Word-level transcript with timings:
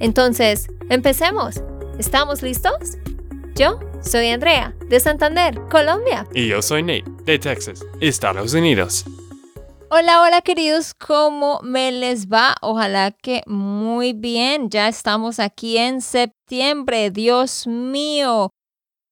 Entonces, 0.00 0.68
empecemos. 0.90 1.62
¿Estamos 1.98 2.42
listos? 2.42 2.98
Yo 3.54 3.78
soy 4.02 4.28
Andrea, 4.28 4.74
de 4.88 4.98
Santander, 5.00 5.60
Colombia. 5.70 6.26
Y 6.34 6.48
yo 6.48 6.60
soy 6.60 6.82
Nate, 6.82 7.04
de 7.24 7.38
Texas, 7.38 7.84
Estados 8.00 8.54
Unidos. 8.54 9.04
Hola, 9.90 10.22
hola 10.22 10.40
queridos, 10.40 10.94
¿cómo 10.94 11.60
me 11.62 11.92
les 11.92 12.28
va? 12.28 12.56
Ojalá 12.62 13.12
que 13.12 13.42
muy 13.46 14.12
bien. 14.12 14.70
Ya 14.70 14.88
estamos 14.88 15.38
aquí 15.38 15.78
en 15.78 16.00
septiembre. 16.00 17.10
Dios 17.10 17.66
mío, 17.66 18.50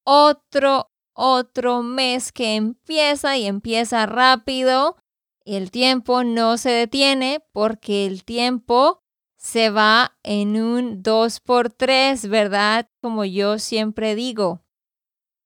otro 0.05 0.89
otro 1.15 1.83
mes 1.83 2.33
que 2.33 2.57
empieza 2.57 3.37
y 3.37 3.47
empieza 3.47 4.07
rápido. 4.07 4.97
El 5.45 5.71
tiempo 5.71 6.25
no 6.25 6.57
se 6.57 6.71
detiene 6.71 7.41
porque 7.53 8.07
el 8.07 8.25
tiempo 8.25 9.02
se 9.43 9.71
va 9.71 10.17
en 10.23 10.57
un 10.63 11.03
2 11.03 11.41
por 11.41 11.71
3 11.71 12.29
¿verdad? 12.29 12.89
Como 13.01 13.25
yo 13.25 13.59
siempre 13.59 14.15
digo. 14.15 14.63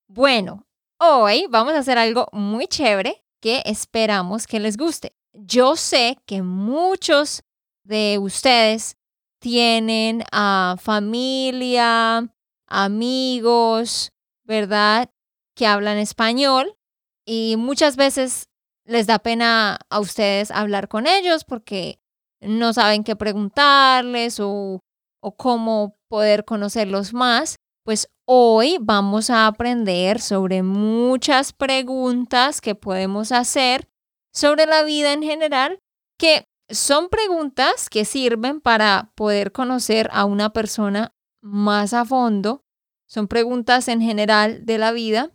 Bueno, 0.07 0.67
hoy 0.99 1.47
vamos 1.49 1.73
a 1.73 1.79
hacer 1.79 1.97
algo 1.97 2.27
muy 2.31 2.67
chévere 2.67 3.25
que 3.41 3.63
esperamos 3.65 4.47
que 4.47 4.59
les 4.59 4.77
guste. 4.77 5.15
Yo 5.33 5.75
sé 5.75 6.17
que 6.25 6.41
muchos 6.41 7.43
de 7.83 8.17
ustedes 8.19 8.97
tienen 9.39 10.23
a 10.31 10.75
familia, 10.79 12.33
amigos, 12.67 14.13
¿verdad? 14.43 15.09
que 15.57 15.65
hablan 15.65 15.97
español 15.97 16.77
y 17.25 17.55
muchas 17.57 17.97
veces 17.97 18.47
les 18.85 19.07
da 19.07 19.17
pena 19.19 19.79
a 19.89 19.99
ustedes 19.99 20.51
hablar 20.51 20.87
con 20.87 21.07
ellos 21.07 21.43
porque 21.43 21.99
no 22.41 22.73
saben 22.73 23.03
qué 23.03 23.15
preguntarles 23.15 24.39
o, 24.39 24.79
o 25.21 25.35
cómo 25.35 25.97
poder 26.09 26.45
conocerlos 26.45 27.13
más. 27.13 27.55
Pues 27.83 28.09
hoy 28.25 28.77
vamos 28.81 29.29
a 29.29 29.47
aprender 29.47 30.19
sobre 30.19 30.61
muchas 30.61 31.53
preguntas 31.53 32.61
que 32.61 32.75
podemos 32.75 33.31
hacer 33.31 33.87
sobre 34.33 34.65
la 34.65 34.83
vida 34.83 35.13
en 35.13 35.23
general, 35.23 35.79
que 36.19 36.45
son 36.69 37.09
preguntas 37.09 37.89
que 37.89 38.05
sirven 38.05 38.59
para 38.61 39.11
poder 39.15 39.51
conocer 39.51 40.09
a 40.11 40.25
una 40.25 40.51
persona 40.51 41.13
más 41.41 41.93
a 41.93 42.05
fondo. 42.05 42.61
Son 43.07 43.27
preguntas 43.27 43.87
en 43.87 44.01
general 44.01 44.65
de 44.65 44.77
la 44.77 44.91
vida 44.91 45.31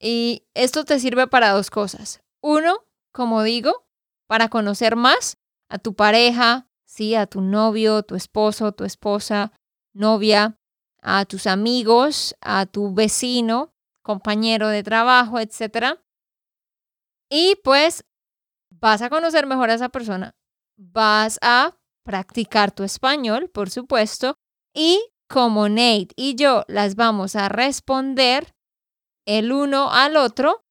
y 0.00 0.44
esto 0.54 0.84
te 0.84 0.98
sirve 0.98 1.26
para 1.26 1.50
dos 1.50 1.70
cosas. 1.70 2.20
Uno, 2.42 2.78
como 3.12 3.42
digo, 3.42 3.84
para 4.26 4.48
conocer 4.48 4.96
más 4.96 5.36
a 5.72 5.78
tu 5.78 5.94
pareja, 5.94 6.68
sí, 6.84 7.14
a 7.14 7.26
tu 7.26 7.40
novio, 7.40 8.02
tu 8.02 8.14
esposo, 8.14 8.72
tu 8.72 8.84
esposa, 8.84 9.52
novia, 9.94 10.58
a 11.00 11.24
tus 11.24 11.46
amigos, 11.46 12.36
a 12.42 12.66
tu 12.66 12.92
vecino, 12.92 13.72
compañero 14.02 14.68
de 14.68 14.82
trabajo, 14.82 15.38
etc. 15.38 15.98
Y 17.30 17.56
pues 17.64 18.04
vas 18.70 19.00
a 19.00 19.08
conocer 19.08 19.46
mejor 19.46 19.70
a 19.70 19.74
esa 19.74 19.88
persona, 19.88 20.34
vas 20.76 21.38
a 21.40 21.74
practicar 22.04 22.70
tu 22.72 22.82
español, 22.82 23.48
por 23.48 23.70
supuesto, 23.70 24.36
y 24.74 25.00
como 25.30 25.70
Nate 25.70 26.08
y 26.16 26.34
yo 26.34 26.64
las 26.68 26.96
vamos 26.96 27.34
a 27.34 27.48
responder, 27.48 28.54
el 29.26 29.52
uno 29.52 29.90
al 29.90 30.16
otro, 30.16 30.64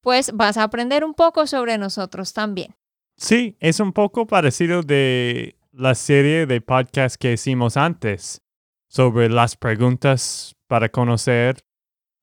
pues 0.00 0.32
vas 0.32 0.56
a 0.56 0.62
aprender 0.62 1.04
un 1.04 1.12
poco 1.12 1.46
sobre 1.46 1.76
nosotros 1.76 2.32
también. 2.32 2.74
Sí, 3.16 3.56
es 3.60 3.80
un 3.80 3.92
poco 3.92 4.26
parecido 4.26 4.82
de 4.82 5.56
la 5.72 5.94
serie 5.94 6.46
de 6.46 6.60
podcast 6.60 7.16
que 7.16 7.32
hicimos 7.32 7.76
antes 7.76 8.42
sobre 8.88 9.28
las 9.28 9.56
preguntas 9.56 10.54
para 10.66 10.88
conocer 10.88 11.58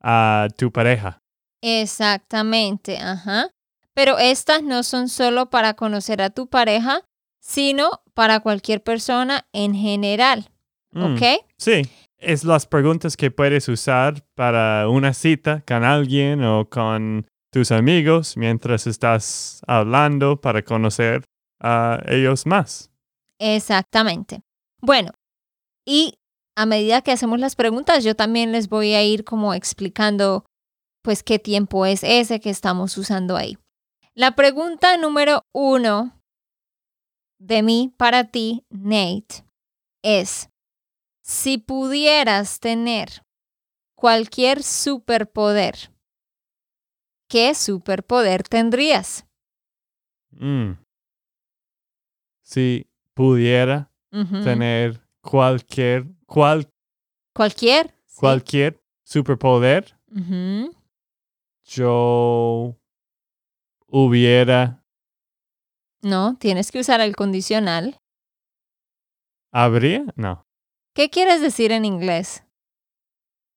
a 0.02 0.48
tu 0.58 0.72
pareja. 0.72 1.20
Exactamente, 1.62 2.98
ajá. 2.98 3.50
Pero 3.94 4.18
estas 4.18 4.64
no 4.64 4.84
son 4.84 5.10
solo 5.10 5.50
para 5.50 5.76
conocer 5.76 6.22
a 6.22 6.30
tu 6.30 6.48
pareja, 6.48 7.02
sino 7.40 8.02
para 8.14 8.40
cualquier 8.40 8.84
persona 8.84 9.48
en 9.54 9.76
general. 9.76 10.50
Mm, 10.92 11.14
¿Ok? 11.14 11.22
Sí 11.58 11.84
es 12.24 12.44
las 12.44 12.66
preguntas 12.66 13.18
que 13.18 13.32
puedes 13.32 13.68
usar 13.68 14.24
para 14.36 14.88
una 14.90 15.14
cita 15.14 15.64
con 15.68 15.84
alguien 15.84 16.44
o 16.44 16.70
con 16.70 17.28
tus 17.54 17.72
amigos 17.72 18.36
mientras 18.36 18.88
estás 18.88 19.62
hablando 19.68 20.42
para 20.42 20.64
conocer 20.64 21.24
a 21.62 22.02
ellos 22.08 22.46
más. 22.48 22.92
Exactamente. 23.40 24.42
Bueno, 24.82 25.12
y 25.86 26.16
a 26.58 26.66
medida 26.66 27.02
que 27.02 27.12
hacemos 27.12 27.40
las 27.40 27.56
preguntas, 27.56 28.04
yo 28.04 28.16
también 28.16 28.52
les 28.52 28.70
voy 28.70 28.96
a 28.96 29.04
ir 29.04 29.24
como 29.24 29.54
explicando 29.54 30.46
pues 31.04 31.22
qué 31.22 31.38
tiempo 31.38 31.86
es 31.86 32.04
ese 32.04 32.40
que 32.40 32.50
estamos 32.50 32.98
usando 32.98 33.38
ahí. 33.38 33.58
La 34.16 34.36
pregunta 34.36 34.98
número 34.98 35.44
uno 35.54 36.20
de 37.40 37.62
mí 37.62 37.94
para 37.98 38.26
ti, 38.26 38.66
Nate, 38.70 39.46
es, 40.04 40.50
si 41.24 41.60
pudieras 41.60 42.60
tener 42.60 43.24
cualquier 43.96 44.64
superpoder, 44.64 45.93
¿qué 47.34 47.56
superpoder 47.56 48.44
tendrías? 48.44 49.26
Mm. 50.30 50.74
Si 52.44 52.86
pudiera 53.16 53.92
tener 54.12 55.02
cualquier, 55.20 56.06
cual, 56.28 56.70
cualquier, 57.34 57.92
cualquier 58.14 58.80
superpoder, 59.04 59.98
yo 61.64 62.78
hubiera. 63.88 64.86
No, 66.04 66.38
tienes 66.38 66.72
que 66.72 66.82
usar 66.82 67.02
el 67.02 67.16
condicional. 67.16 67.98
¿Habría? 69.52 70.06
No. 70.16 70.46
¿Qué 70.94 71.10
quieres 71.10 71.42
decir 71.42 71.72
en 71.72 71.86
inglés? 71.86 72.44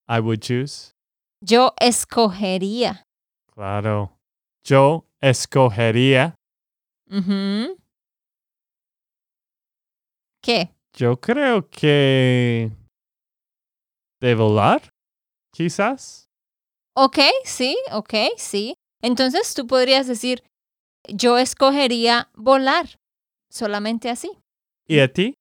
I 0.09 0.21
would 0.21 0.39
choose. 0.41 0.95
Yo 1.43 1.75
escogería. 1.79 3.06
Claro. 3.57 4.21
Yo 4.65 5.07
escogería. 5.19 6.35
¿Qué? 10.43 10.75
Yo 10.93 11.19
creo 11.19 11.67
que... 11.71 12.71
¿De 14.21 14.35
volar? 14.35 14.91
Quizás. 15.55 16.29
Ok, 16.95 17.19
sí, 17.45 17.79
ok, 17.93 18.13
sí. 18.37 18.75
Entonces 19.01 19.55
tú 19.55 19.67
podrías 19.67 20.07
decir, 20.07 20.43
yo 21.09 21.39
escogería 21.39 22.31
volar. 22.35 22.99
Solamente 23.51 24.11
así. 24.11 24.31
¿Y 24.87 24.99
a 24.99 25.11
ti? 25.11 25.35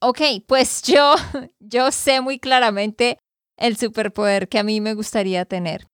Ok, 0.00 0.20
pues 0.46 0.82
yo, 0.86 1.16
yo 1.58 1.90
sé 1.90 2.20
muy 2.20 2.38
claramente 2.38 3.18
el 3.56 3.76
superpoder 3.76 4.48
que 4.48 4.58
a 4.58 4.62
mí 4.62 4.80
me 4.80 4.94
gustaría 4.94 5.44
tener. 5.44 5.88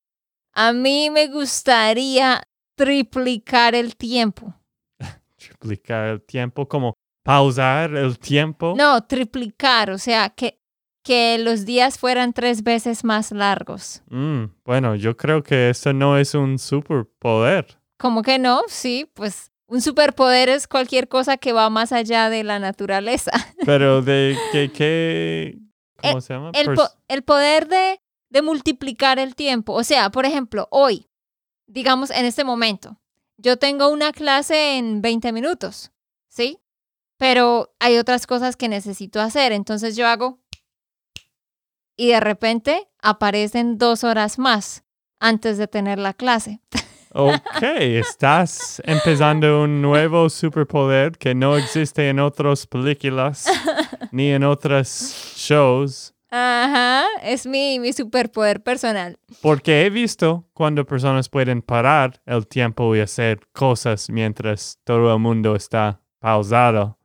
A 0.54 0.72
mí 0.72 1.10
me 1.10 1.28
gustaría 1.28 2.42
triplicar 2.76 3.74
el 3.74 3.96
tiempo. 3.96 4.54
triplicar 5.36 6.08
el 6.08 6.22
tiempo, 6.22 6.68
como 6.68 6.94
pausar 7.22 7.94
el 7.94 8.18
tiempo. 8.18 8.74
No, 8.76 9.02
triplicar, 9.04 9.90
o 9.90 9.98
sea, 9.98 10.30
que, 10.30 10.60
que 11.02 11.38
los 11.38 11.64
días 11.64 11.98
fueran 11.98 12.32
tres 12.32 12.62
veces 12.62 13.04
más 13.04 13.32
largos. 13.32 14.02
Mm, 14.08 14.44
bueno, 14.64 14.94
yo 14.94 15.16
creo 15.16 15.42
que 15.42 15.70
eso 15.70 15.92
no 15.92 16.18
es 16.18 16.34
un 16.34 16.58
superpoder. 16.58 17.78
¿Cómo 17.98 18.22
que 18.22 18.38
no? 18.38 18.62
Sí, 18.66 19.10
pues 19.14 19.52
un 19.72 19.80
superpoder 19.80 20.48
es 20.48 20.68
cualquier 20.68 21.08
cosa 21.08 21.38
que 21.38 21.52
va 21.52 21.70
más 21.70 21.92
allá 21.92 22.28
de 22.28 22.44
la 22.44 22.58
naturaleza. 22.58 23.32
Pero 23.64 24.02
de 24.02 24.36
qué, 24.52 25.58
¿cómo 26.02 26.20
se 26.20 26.34
llama? 26.34 26.50
El, 27.08 27.22
poder 27.24 27.68
de, 27.68 28.00
de 28.30 28.42
multiplicar 28.42 29.18
el 29.18 29.34
tiempo. 29.34 29.72
O 29.72 29.84
sea, 29.84 30.10
por 30.10 30.26
ejemplo, 30.26 30.68
hoy, 30.70 31.08
digamos 31.66 32.10
en 32.10 32.24
este 32.24 32.44
momento, 32.44 33.00
yo 33.36 33.56
tengo 33.56 33.88
una 33.88 34.12
clase 34.12 34.76
en 34.76 35.00
20 35.00 35.32
minutos, 35.32 35.92
¿sí? 36.28 36.62
pero 37.22 37.72
hay 37.78 37.98
otras 37.98 38.26
cosas 38.26 38.56
que 38.56 38.68
necesito 38.68 39.20
hacer. 39.20 39.52
Entonces 39.52 39.94
yo 39.94 40.08
hago 40.08 40.40
y 41.96 42.08
de 42.08 42.18
repente 42.18 42.88
aparecen 43.00 43.78
dos 43.78 44.02
horas 44.02 44.40
más 44.40 44.82
antes 45.20 45.56
de 45.56 45.68
tener 45.68 46.00
la 46.00 46.14
clase. 46.14 46.60
Ok, 47.12 47.62
estás 47.62 48.82
empezando 48.84 49.62
un 49.62 49.80
nuevo 49.80 50.28
superpoder 50.28 51.16
que 51.16 51.32
no 51.32 51.56
existe 51.56 52.08
en 52.08 52.18
otras 52.18 52.66
películas 52.66 53.46
ni 54.10 54.30
en 54.30 54.44
otros 54.44 55.34
shows. 55.36 56.14
Ajá, 56.34 57.04
es 57.22 57.46
mi, 57.46 57.78
mi 57.78 57.92
superpoder 57.92 58.62
personal. 58.62 59.18
Porque 59.42 59.84
he 59.84 59.90
visto 59.90 60.46
cuando 60.54 60.86
personas 60.86 61.28
pueden 61.28 61.60
parar 61.60 62.22
el 62.24 62.46
tiempo 62.46 62.96
y 62.96 63.00
hacer 63.00 63.40
cosas 63.52 64.08
mientras 64.08 64.78
todo 64.84 65.12
el 65.12 65.20
mundo 65.20 65.54
está 65.54 66.00
pausado. 66.18 66.98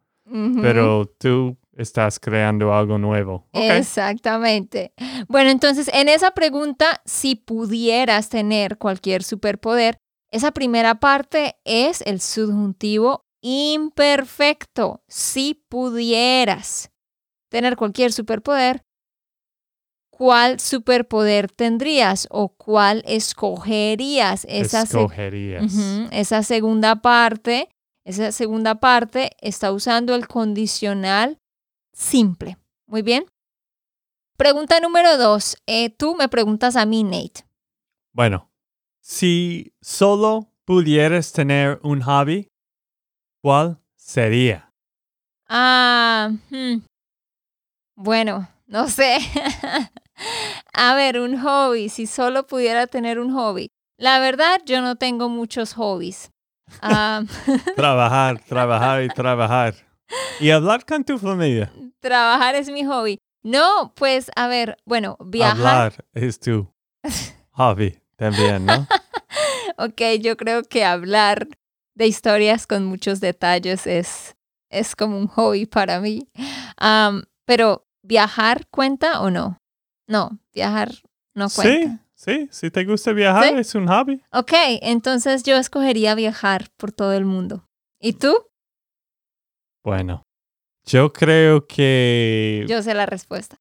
Pero 0.62 1.06
tú 1.18 1.58
estás 1.78 2.20
creando 2.20 2.74
algo 2.74 2.98
nuevo. 2.98 3.48
Exactamente. 3.54 4.94
Bueno, 5.28 5.50
entonces 5.50 5.90
en 5.94 6.10
esa 6.10 6.32
pregunta, 6.32 7.02
si 7.06 7.36
pudieras 7.36 8.30
tener 8.30 8.78
cualquier 8.78 9.24
superpoder, 9.24 9.98
esa 10.32 10.52
primera 10.52 10.96
parte 10.96 11.56
es 11.64 12.02
el 12.02 12.20
subjuntivo 12.20 13.27
imperfecto. 13.42 15.04
Si 15.08 15.64
pudieras 15.70 16.92
tener 17.50 17.76
cualquier 17.78 18.12
superpoder, 18.12 18.84
¿cuál 20.10 20.60
superpoder 20.60 21.52
tendrías 21.52 22.28
o 22.32 22.50
cuál 22.50 23.04
escogerías? 23.06 24.46
Esa, 24.50 24.86
se- 24.86 24.98
Escogerías. 25.00 25.74
Esa 26.12 26.44
segunda 26.44 26.98
parte, 27.02 27.70
esa 28.06 28.32
segunda 28.32 28.76
parte 28.76 29.32
está 29.42 29.72
usando 29.72 30.16
el 30.16 30.28
condicional 30.28 31.38
simple. 31.94 32.58
Muy 32.88 33.02
bien. 33.02 33.26
Pregunta 34.38 34.80
número 34.80 35.18
dos. 35.18 35.58
Eh, 35.66 35.90
tú 35.90 36.16
me 36.16 36.30
preguntas 36.30 36.76
a 36.76 36.86
mí, 36.86 37.04
Nate. 37.04 37.46
Bueno, 38.14 38.52
si 39.02 39.74
solo 39.82 40.54
pudieras 40.66 41.32
tener 41.34 41.80
un 41.84 42.02
hobby, 42.02 42.50
¿cuál 43.48 43.80
sería? 43.96 44.74
Ah, 45.48 46.32
hmm. 46.50 46.80
bueno, 47.96 48.50
no 48.66 48.90
sé. 48.90 49.20
a 50.74 50.94
ver, 50.96 51.18
un 51.18 51.40
hobby. 51.40 51.88
Si 51.88 52.08
solo 52.08 52.46
pudiera 52.46 52.88
tener 52.88 53.20
un 53.20 53.32
hobby. 53.32 53.70
La 53.98 54.20
verdad, 54.20 54.60
yo 54.66 54.82
no 54.82 54.98
tengo 54.98 55.30
muchos 55.30 55.76
hobbies. 55.76 56.30
Ah, 56.82 57.24
Trabajar, 57.78 58.44
trabajar 58.44 59.04
y 59.04 59.08
trabajar. 59.08 59.76
Y 60.42 60.50
hablar 60.50 60.86
con 60.86 61.06
tu 61.06 61.18
familia. 61.18 61.72
trabajar 62.02 62.56
es 62.56 62.70
mi 62.70 62.84
hobby. 62.84 63.18
No, 63.44 63.94
pues, 63.96 64.30
a 64.36 64.50
ver, 64.50 64.76
bueno, 64.84 65.16
viajar. 65.24 65.58
Hablar 65.58 66.06
es 66.14 66.38
tu 66.42 66.70
hobby 67.52 67.98
también, 68.18 68.66
¿no? 68.66 68.86
Ok, 69.80 70.02
yo 70.20 70.36
creo 70.38 70.64
que 70.64 70.84
hablar 70.84 71.48
de 71.98 72.06
historias 72.08 72.68
con 72.68 72.86
muchos 72.86 73.20
detalles 73.20 73.88
es, 73.88 74.36
es 74.70 74.96
como 74.96 75.18
un 75.18 75.28
hobby 75.28 75.66
para 75.66 76.00
mí. 76.00 76.28
Pero, 77.46 77.88
¿viajar 78.04 78.68
cuenta 78.70 79.22
o 79.22 79.32
no? 79.32 79.58
No, 80.08 80.40
viajar 80.54 80.92
no 81.36 81.50
sí, 81.50 81.56
cuenta. 81.56 82.06
sí, 82.14 82.48
si 82.52 82.70
te 82.72 82.86
gusta 82.86 83.12
viajar, 83.14 83.50
¿Sí? 83.50 83.54
es 83.58 83.76
un 83.76 83.88
hobby. 83.88 84.22
Ok, 84.32 84.54
entonces 84.82 85.44
yo 85.44 85.56
escogería 85.58 86.14
viajar 86.16 86.68
por 86.78 86.92
todo 86.92 87.14
el 87.14 87.26
mundo. 87.26 87.66
¿Y 88.00 88.14
tú? 88.14 88.34
Bueno, 89.84 90.24
yo 90.86 91.12
creo 91.12 91.66
que 91.68 92.66
Yo 92.70 92.82
sé 92.84 92.94
la 92.94 93.06
respuesta. 93.08 93.58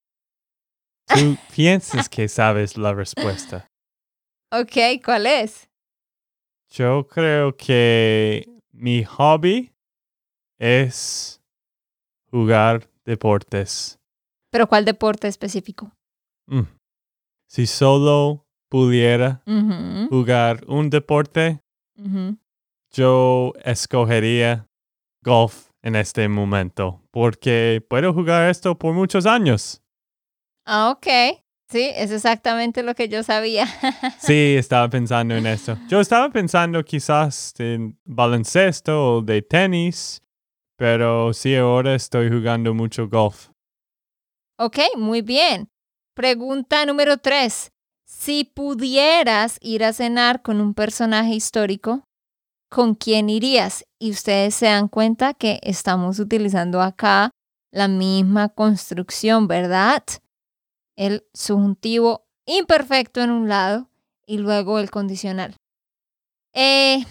tú 1.07 1.37
piensas 1.55 2.07
que 2.07 2.27
sabes 2.27 2.77
la 2.77 2.93
respuesta. 2.93 3.67
Ok, 4.51 5.01
¿cuál 5.03 5.25
es? 5.25 5.69
Yo 6.69 7.07
creo 7.07 7.55
que 7.55 8.47
mi 8.71 9.03
hobby 9.03 9.71
es 10.59 11.41
jugar 12.29 12.89
deportes. 13.05 13.99
¿Pero 14.51 14.67
cuál 14.67 14.85
deporte 14.85 15.27
específico? 15.27 15.91
Mm. 16.47 16.63
Si 17.47 17.65
solo 17.65 18.45
pudiera 18.69 19.41
jugar 20.09 20.63
un 20.67 20.89
deporte, 20.89 21.61
yo 22.91 23.53
escogería 23.63 24.67
golf 25.23 25.69
en 25.81 25.95
este 25.95 26.27
momento, 26.27 27.01
porque 27.11 27.85
puedo 27.89 28.13
jugar 28.13 28.49
esto 28.49 28.77
por 28.77 28.93
muchos 28.93 29.25
años. 29.25 29.81
Ah, 30.65 30.91
ok. 30.91 31.07
Sí, 31.69 31.91
es 31.95 32.11
exactamente 32.11 32.81
lo 32.81 32.95
que 32.95 33.09
yo 33.09 33.23
sabía. 33.23 33.67
Sí, 34.19 34.55
estaba 34.57 34.89
pensando 34.89 35.35
en 35.35 35.45
esto. 35.45 35.77
Yo 35.89 35.99
estaba 35.99 36.29
pensando 36.29 36.83
quizás 36.83 37.53
en 37.59 37.97
baloncesto 38.05 39.17
o 39.17 39.21
de 39.21 39.41
tenis, 39.41 40.21
pero 40.77 41.33
sí, 41.33 41.55
ahora 41.55 41.95
estoy 41.95 42.29
jugando 42.29 42.73
mucho 42.73 43.09
golf. 43.09 43.49
Ok, 44.57 44.79
muy 44.95 45.21
bien. 45.21 45.69
Pregunta 46.15 46.85
número 46.85 47.17
tres. 47.17 47.71
Si 48.05 48.45
pudieras 48.45 49.59
ir 49.61 49.83
a 49.83 49.91
cenar 49.91 50.41
con 50.41 50.61
un 50.61 50.73
personaje 50.73 51.35
histórico, 51.35 52.05
¿con 52.69 52.95
quién 52.95 53.29
irías? 53.29 53.85
Y 53.99 54.11
ustedes 54.11 54.55
se 54.55 54.67
dan 54.67 54.87
cuenta 54.87 55.33
que 55.33 55.59
estamos 55.63 56.19
utilizando 56.19 56.81
acá 56.81 57.31
la 57.71 57.87
misma 57.89 58.49
construcción, 58.49 59.47
¿verdad? 59.47 60.03
El 60.97 61.25
subjuntivo 61.33 62.25
imperfecto 62.45 63.21
en 63.21 63.29
un 63.31 63.47
lado 63.47 63.89
y 64.25 64.39
luego 64.39 64.79
el 64.79 64.89
condicional. 64.89 65.55
Eh, 66.53 67.05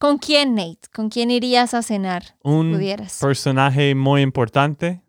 ¿Con 0.00 0.18
quién, 0.18 0.54
Nate? 0.54 0.88
¿Con 0.92 1.10
quién 1.10 1.30
irías 1.30 1.74
a 1.74 1.82
cenar? 1.82 2.24
si 2.24 2.32
Un 2.42 2.72
pudieras. 2.72 3.18
personaje 3.20 3.94
muy 3.94 4.22
importante. 4.22 5.02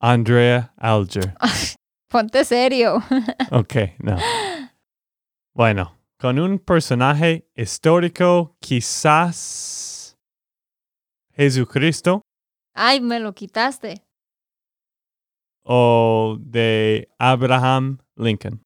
Andrea 0.00 0.72
Alger. 0.76 1.34
Ponte 2.10 2.44
serio. 2.44 3.02
Ok, 3.50 3.74
no. 3.98 4.16
Bueno, 5.54 5.98
con 6.18 6.38
un 6.38 6.58
personaje 6.58 7.50
histórico, 7.54 8.56
quizás 8.60 10.16
Jesucristo 11.34 12.22
Ay, 12.74 13.00
me 13.00 13.18
lo 13.18 13.32
quitaste. 13.34 14.04
O 15.70 16.38
de 16.40 17.10
Abraham 17.18 17.98
Lincoln. 18.16 18.64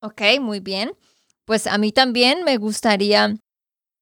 Ok, 0.00 0.22
muy 0.40 0.60
bien. 0.60 0.92
Pues 1.44 1.66
a 1.66 1.76
mí 1.76 1.92
también 1.92 2.44
me 2.44 2.56
gustaría 2.56 3.36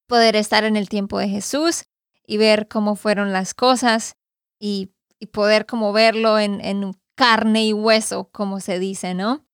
poder 0.06 0.36
estar 0.36 0.62
en 0.62 0.76
el 0.76 0.88
tiempo 0.88 1.18
de 1.18 1.28
Jesús 1.28 1.82
y 2.24 2.36
ver 2.36 2.68
cómo 2.68 2.94
fueron 2.94 3.32
las 3.32 3.54
cosas 3.54 4.12
y, 4.60 4.92
y 5.18 5.26
poder 5.26 5.66
como 5.66 5.92
verlo 5.92 6.38
en, 6.38 6.60
en 6.60 6.92
carne 7.16 7.66
y 7.66 7.72
hueso, 7.72 8.28
como 8.30 8.60
se 8.60 8.78
dice, 8.78 9.14
¿no? 9.14 9.44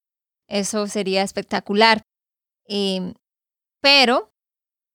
Eso 0.47 0.87
sería 0.89 1.23
espectacular. 1.23 2.03
Em, 2.67 3.15
pero 3.81 4.31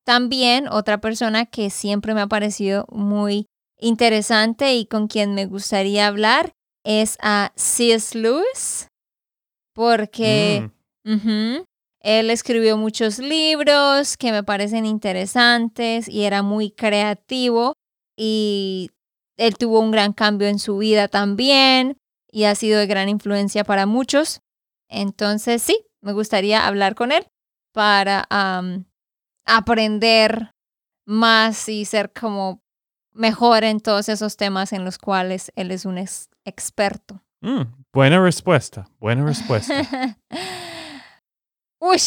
también 0.06 0.68
otra 0.68 1.02
persona 1.02 1.48
que 1.48 1.72
siempre 1.72 2.14
me 2.14 2.22
ha 2.22 2.28
parecido 2.28 2.86
muy 2.92 3.48
interesante 3.80 4.76
y 4.76 4.86
con 4.86 5.08
quien 5.08 5.34
me 5.34 5.48
gustaría 5.48 6.06
hablar 6.06 6.54
es 6.84 7.18
a 7.22 7.52
C.S. 7.56 8.18
Lewis, 8.18 8.88
porque... 9.74 10.70
Mm. 11.04 11.64
Él 12.04 12.30
escribió 12.30 12.76
muchos 12.76 13.18
libros 13.18 14.18
que 14.18 14.34
me 14.34 14.44
parecen 14.44 14.86
interesantes 14.86 16.10
y 16.10 16.24
era 16.26 16.44
muy 16.44 16.70
creativo 16.70 17.76
y 18.18 18.92
él 19.38 19.58
tuvo 19.58 19.80
un 19.80 19.92
gran 19.92 20.12
cambio 20.12 20.50
en 20.50 20.60
su 20.60 20.78
vida 20.78 21.08
también 21.08 21.98
y 22.30 22.44
ha 22.44 22.56
sido 22.56 22.80
de 22.80 22.88
gran 22.88 23.08
influencia 23.08 23.64
para 23.64 23.86
muchos. 23.86 24.42
Entonces 24.90 25.62
sí, 25.64 25.86
me 26.02 26.12
gustaría 26.12 26.68
hablar 26.68 26.94
con 26.94 27.14
él 27.14 27.26
para 27.74 28.28
aprender 29.46 30.52
más 31.06 31.70
y 31.70 31.86
ser 31.86 32.12
como 32.12 32.60
mejor 33.14 33.64
en 33.64 33.80
todos 33.80 34.10
esos 34.10 34.36
temas 34.36 34.74
en 34.74 34.84
los 34.84 34.98
cuales 34.98 35.54
él 35.56 35.72
es 35.72 35.86
un 35.86 35.98
experto. 36.46 37.22
mm, 37.42 37.64
buena 37.92 38.22
respuesta, 38.22 38.88
buena 39.00 39.26
respuesta. 39.26 39.74
Uy, 41.80 42.00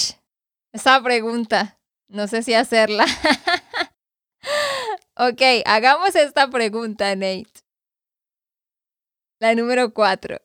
esa 0.73 1.03
pregunta. 1.03 1.79
No 2.09 2.29
sé 2.29 2.43
si 2.43 2.55
hacerla. 2.55 3.05
ok, 5.17 5.43
hagamos 5.65 6.15
esta 6.15 6.49
pregunta, 6.49 7.15
Nate. 7.17 7.51
La 9.41 9.55
número 9.55 9.93
cuatro. 9.93 10.39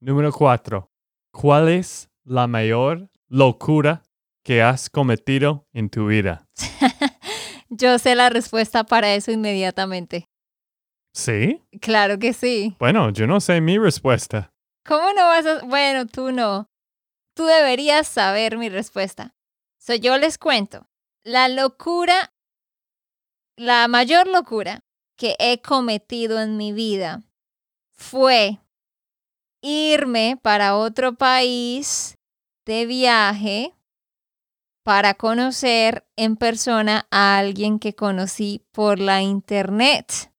Número 0.00 0.32
cuatro. 0.32 0.90
¿Cuál 1.32 1.68
es 1.68 2.08
la 2.24 2.46
mayor 2.46 3.10
locura 3.28 4.02
que 4.42 4.62
has 4.62 4.88
cometido 4.88 5.66
en 5.72 5.90
tu 5.90 6.06
vida? 6.06 6.48
Yo 7.68 7.98
sé 7.98 8.14
la 8.14 8.30
respuesta 8.30 8.84
para 8.84 9.14
eso 9.14 9.32
inmediatamente. 9.32 10.28
¿Sí? 11.16 11.62
Claro 11.80 12.18
que 12.18 12.34
sí. 12.34 12.76
Bueno, 12.78 13.08
yo 13.08 13.26
no 13.26 13.40
sé 13.40 13.62
mi 13.62 13.78
respuesta. 13.78 14.52
¿Cómo 14.84 15.14
no 15.14 15.22
vas 15.22 15.46
a...? 15.46 15.64
Bueno, 15.64 16.06
tú 16.06 16.30
no. 16.30 16.68
Tú 17.34 17.46
deberías 17.46 18.06
saber 18.06 18.58
mi 18.58 18.68
respuesta. 18.68 19.34
So, 19.78 19.94
yo 19.94 20.18
les 20.18 20.36
cuento. 20.36 20.86
La 21.24 21.48
locura, 21.48 22.34
la 23.56 23.88
mayor 23.88 24.26
locura 24.26 24.84
que 25.16 25.36
he 25.38 25.62
cometido 25.62 26.38
en 26.38 26.58
mi 26.58 26.74
vida 26.74 27.22
fue 27.94 28.58
irme 29.62 30.38
para 30.42 30.76
otro 30.76 31.14
país 31.14 32.18
de 32.66 32.84
viaje 32.84 33.74
para 34.84 35.14
conocer 35.14 36.06
en 36.16 36.36
persona 36.36 37.08
a 37.10 37.38
alguien 37.38 37.78
que 37.78 37.94
conocí 37.94 38.66
por 38.70 38.98
la 39.00 39.22
internet. 39.22 40.30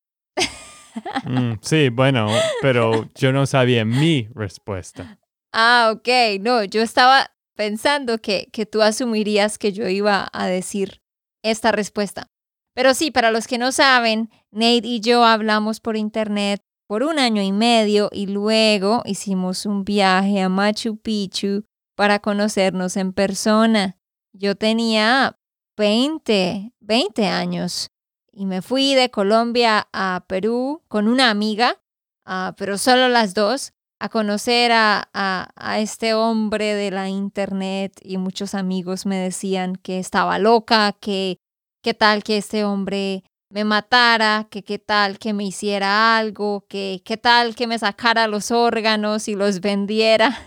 Mm, 1.26 1.54
sí, 1.62 1.90
bueno, 1.90 2.28
pero 2.62 3.10
yo 3.16 3.32
no 3.34 3.46
sabía 3.46 3.84
mi 3.84 4.28
respuesta. 4.34 5.20
Ah, 5.52 5.92
ok. 5.94 6.40
No, 6.40 6.64
yo 6.64 6.82
estaba 6.82 7.32
pensando 7.56 8.20
que, 8.20 8.48
que 8.52 8.66
tú 8.66 8.82
asumirías 8.82 9.58
que 9.58 9.74
yo 9.74 9.88
iba 9.88 10.30
a 10.32 10.48
decir 10.48 11.02
esta 11.44 11.72
respuesta. 11.72 12.28
Pero 12.74 12.94
sí, 12.94 13.12
para 13.12 13.32
los 13.32 13.48
que 13.48 13.58
no 13.58 13.72
saben, 13.72 14.30
Nate 14.52 14.88
y 14.88 15.00
yo 15.00 15.26
hablamos 15.26 15.80
por 15.80 15.98
internet 15.98 16.62
por 16.88 17.04
un 17.04 17.20
año 17.20 17.42
y 17.42 17.52
medio 17.52 18.10
y 18.14 18.28
luego 18.28 19.02
hicimos 19.06 19.66
un 19.66 19.84
viaje 19.84 20.42
a 20.42 20.50
Machu 20.50 20.98
Picchu 20.98 21.66
para 21.96 22.20
conocernos 22.20 22.96
en 22.96 23.14
persona. 23.14 23.98
Yo 24.34 24.56
tenía 24.56 25.38
20, 25.76 26.74
20 26.80 27.28
años 27.28 27.90
y 28.38 28.46
me 28.46 28.62
fui 28.62 28.94
de 28.94 29.10
Colombia 29.10 29.88
a 29.92 30.24
Perú 30.28 30.84
con 30.88 31.08
una 31.08 31.32
amiga, 31.32 31.82
ah, 32.24 32.54
pero 32.56 32.78
solo 32.78 33.10
las 33.10 33.34
dos, 33.34 33.74
a 34.00 34.10
conocer 34.10 34.72
a, 34.72 35.10
a, 35.12 35.80
este 35.80 36.14
hombre 36.14 36.76
de 36.76 36.92
la 36.92 37.10
internet 37.10 37.94
y 38.04 38.18
muchos 38.18 38.54
amigos 38.54 39.08
me 39.08 39.16
decían 39.16 39.76
que 39.76 39.98
estaba 39.98 40.38
loca, 40.38 40.96
que 41.00 41.40
qué 41.82 41.96
tal 41.96 42.24
que 42.24 42.38
este 42.38 42.64
hombre 42.64 43.24
me 43.50 43.64
matara, 43.64 44.48
que 44.52 44.64
qué 44.64 44.78
tal 44.78 45.18
que 45.18 45.34
me 45.34 45.46
hiciera 45.46 46.16
algo, 46.16 46.64
que 46.70 47.02
qué 47.04 47.18
tal 47.18 47.56
que 47.56 47.66
me 47.66 47.80
sacara 47.80 48.28
los 48.28 48.52
órganos 48.52 49.28
y 49.28 49.34
los 49.34 49.62
vendiera. 49.62 50.38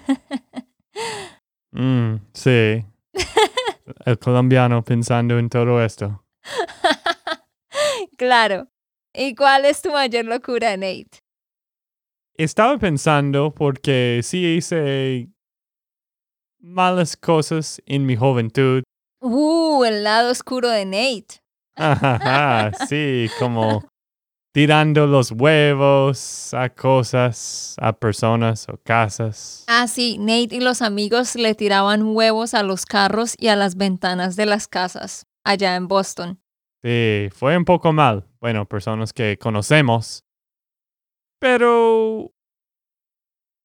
Mm, 1.73 2.17
sí. 2.35 2.85
El 4.05 4.19
colombiano 4.19 4.83
pensando 4.83 5.39
en 5.39 5.49
todo 5.49 5.85
esto. 5.85 6.25
Claro. 8.21 8.69
¿Y 9.15 9.35
cuál 9.35 9.65
es 9.65 9.81
tu 9.81 9.91
mayor 9.91 10.27
locura, 10.27 10.77
Nate? 10.77 11.23
Estaba 12.37 12.77
pensando 12.77 13.53
porque 13.55 14.21
sí 14.23 14.45
hice 14.57 15.31
malas 16.59 17.17
cosas 17.17 17.81
en 17.87 18.05
mi 18.05 18.17
juventud. 18.17 18.83
Uh, 19.23 19.85
el 19.85 20.05
lado 20.05 20.31
oscuro 20.31 20.69
de 20.69 20.85
Nate. 20.85 21.41
sí, 22.89 23.31
como 23.39 23.83
tirando 24.53 25.07
los 25.07 25.33
huevos 25.33 26.53
a 26.53 26.69
cosas, 26.69 27.75
a 27.81 27.95
personas 27.95 28.69
o 28.69 28.77
casas. 28.85 29.65
Ah, 29.67 29.89
sí, 29.89 30.19
Nate 30.19 30.57
y 30.57 30.61
los 30.61 30.83
amigos 30.83 31.37
le 31.37 31.55
tiraban 31.55 32.15
huevos 32.15 32.53
a 32.53 32.63
los 32.63 32.85
carros 32.85 33.35
y 33.39 33.49
a 33.49 33.57
las 33.57 33.77
ventanas 33.77 34.37
de 34.37 34.45
las 34.45 34.69
casas 34.69 35.27
allá 35.43 35.75
en 35.77 35.89
Boston. 35.89 36.39
Sí, 36.83 37.29
fue 37.33 37.57
un 37.57 37.65
poco 37.65 37.93
mal. 37.93 38.27
Bueno, 38.41 38.67
personas 38.67 39.13
que 39.13 39.39
conocemos. 39.39 40.25
Pero 41.39 42.33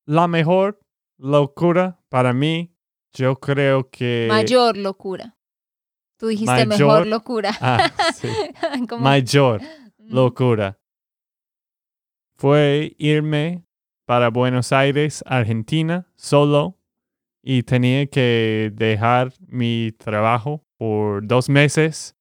la 0.06 0.28
mejor 0.28 0.80
locura 1.18 2.00
para 2.10 2.34
mí, 2.34 2.74
yo 3.14 3.40
creo 3.40 3.90
que... 3.90 4.28
Mayor 4.30 4.78
locura. 4.78 5.38
Tú 6.18 6.28
dijiste 6.28 6.66
mejor 6.66 7.08
locura. 7.08 7.52
Ah, 7.60 7.92
sí. 8.16 8.30
Mayor 9.00 9.62
locura. 9.98 10.80
Fue 12.38 12.96
irme 12.98 13.66
para 14.06 14.30
Buenos 14.30 14.72
Aires, 14.72 15.24
Argentina, 15.26 16.08
solo 16.16 16.78
y 17.42 17.64
tenía 17.64 18.08
que 18.08 18.72
dejar 18.74 19.34
mi 19.48 19.92
trabajo 19.92 20.66
por 20.78 21.26
dos 21.26 21.48
meses. 21.48 22.15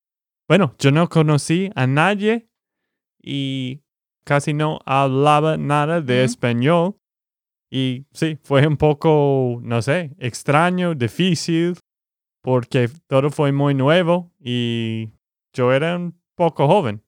Bueno, 0.46 0.74
yo 0.78 0.90
no 0.90 1.08
conocí 1.08 1.70
a 1.74 1.86
nadie 1.86 2.48
y 3.22 3.80
casi 4.24 4.52
no 4.52 4.78
hablaba 4.84 5.56
nada 5.56 6.00
de 6.00 6.24
español. 6.24 6.96
Y 7.70 8.06
sí, 8.12 8.38
fue 8.42 8.66
un 8.66 8.76
poco, 8.76 9.58
no 9.62 9.80
sé, 9.80 10.14
extraño, 10.18 10.94
difícil, 10.94 11.78
porque 12.42 12.90
todo 13.06 13.30
fue 13.30 13.52
muy 13.52 13.74
nuevo 13.74 14.32
y 14.38 15.08
yo 15.54 15.72
era 15.72 15.96
un 15.96 16.20
poco 16.36 16.66
joven. 16.68 17.02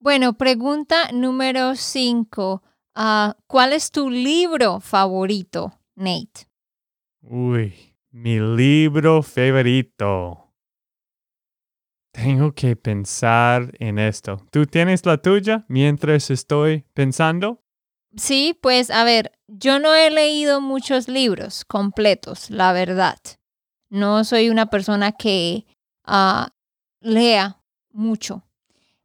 Bueno, 0.00 0.32
pregunta 0.32 1.12
número 1.12 1.76
cinco. 1.76 2.62
Ah, 2.94 3.36
¿Cuál 3.46 3.72
es 3.72 3.92
tu 3.92 4.10
libro 4.10 4.80
favorito, 4.80 5.78
Nate? 5.94 6.48
Uy, 7.22 7.72
mi 8.10 8.40
libro 8.40 9.22
favorito. 9.22 10.41
Tengo 12.12 12.52
que 12.54 12.76
pensar 12.76 13.72
en 13.78 13.98
esto. 13.98 14.46
¿Tú 14.50 14.66
tienes 14.66 15.04
la 15.06 15.16
tuya 15.16 15.64
mientras 15.68 16.30
estoy 16.30 16.84
pensando? 16.92 17.62
Sí, 18.16 18.58
pues 18.60 18.90
a 18.90 19.04
ver, 19.04 19.32
yo 19.48 19.78
no 19.78 19.94
he 19.94 20.10
leído 20.10 20.60
muchos 20.60 21.08
libros 21.08 21.64
completos, 21.64 22.50
la 22.50 22.74
verdad. 22.74 23.18
No 23.88 24.24
soy 24.24 24.50
una 24.50 24.66
persona 24.66 25.12
que 25.12 25.64
uh, 26.06 26.46
lea 27.00 27.62
mucho. 27.90 28.42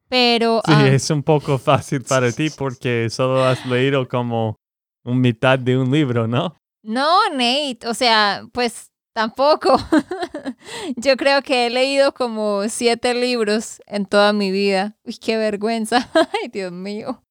Pero. 0.10 0.62
Sí, 0.66 0.74
es 0.88 1.10
un 1.10 1.24
poco 1.24 1.58
fácil 1.58 2.04
para 2.04 2.32
ti 2.32 2.50
porque 2.58 3.10
solo 3.10 3.44
has 3.44 3.66
leído 3.66 4.08
como 4.08 4.58
un 5.04 5.22
mitad 5.22 5.58
de 5.58 5.78
un 5.78 5.92
libro, 5.92 6.28
¿no? 6.28 6.56
No, 6.84 7.30
Nate. 7.32 7.80
O 7.88 7.94
sea, 7.94 8.46
pues 8.52 8.92
tampoco. 9.18 9.76
Yo 10.96 11.18
creo 11.18 11.42
que 11.42 11.66
he 11.66 11.70
leído 11.72 12.14
como 12.14 12.70
siete 12.70 13.16
libros 13.16 13.82
en 13.88 14.06
toda 14.06 14.32
mi 14.32 14.52
vida. 14.52 14.96
Uy, 15.04 15.18
qué 15.18 15.38
vergüenza. 15.38 16.08
Ay, 16.14 16.50
Dios 16.50 16.72
mío. 16.72 17.24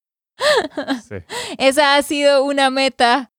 Sí. 1.09 1.15
Esa 1.59 1.95
ha 1.95 2.03
sido 2.03 2.43
una 2.45 2.71
meta 2.71 3.33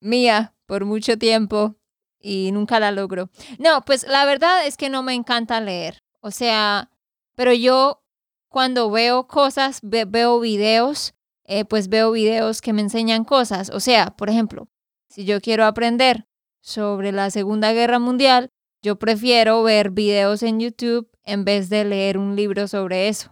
mía 0.00 0.56
por 0.66 0.84
mucho 0.84 1.18
tiempo 1.18 1.76
y 2.18 2.50
nunca 2.50 2.80
la 2.80 2.90
logro. 2.90 3.30
No, 3.60 3.82
pues 3.84 4.04
la 4.08 4.24
verdad 4.24 4.66
es 4.66 4.76
que 4.76 4.88
no 4.88 5.04
me 5.04 5.14
encanta 5.14 5.60
leer. 5.60 6.02
O 6.20 6.32
sea, 6.32 6.90
pero 7.36 7.52
yo 7.52 8.02
cuando 8.48 8.90
veo 8.90 9.28
cosas, 9.28 9.78
veo 9.82 10.40
videos, 10.40 11.14
eh, 11.44 11.64
pues 11.64 11.88
veo 11.88 12.10
videos 12.10 12.60
que 12.60 12.72
me 12.72 12.82
enseñan 12.82 13.22
cosas. 13.22 13.70
O 13.70 13.78
sea, 13.78 14.16
por 14.16 14.30
ejemplo, 14.30 14.68
si 15.08 15.24
yo 15.24 15.40
quiero 15.40 15.64
aprender 15.64 16.26
sobre 16.60 17.12
la 17.12 17.30
Segunda 17.30 17.72
Guerra 17.72 17.98
Mundial, 17.98 18.50
yo 18.82 18.98
prefiero 18.98 19.62
ver 19.62 19.90
videos 19.90 20.42
en 20.42 20.60
YouTube 20.60 21.10
en 21.24 21.44
vez 21.44 21.68
de 21.68 21.84
leer 21.84 22.18
un 22.18 22.36
libro 22.36 22.66
sobre 22.68 23.08
eso. 23.08 23.30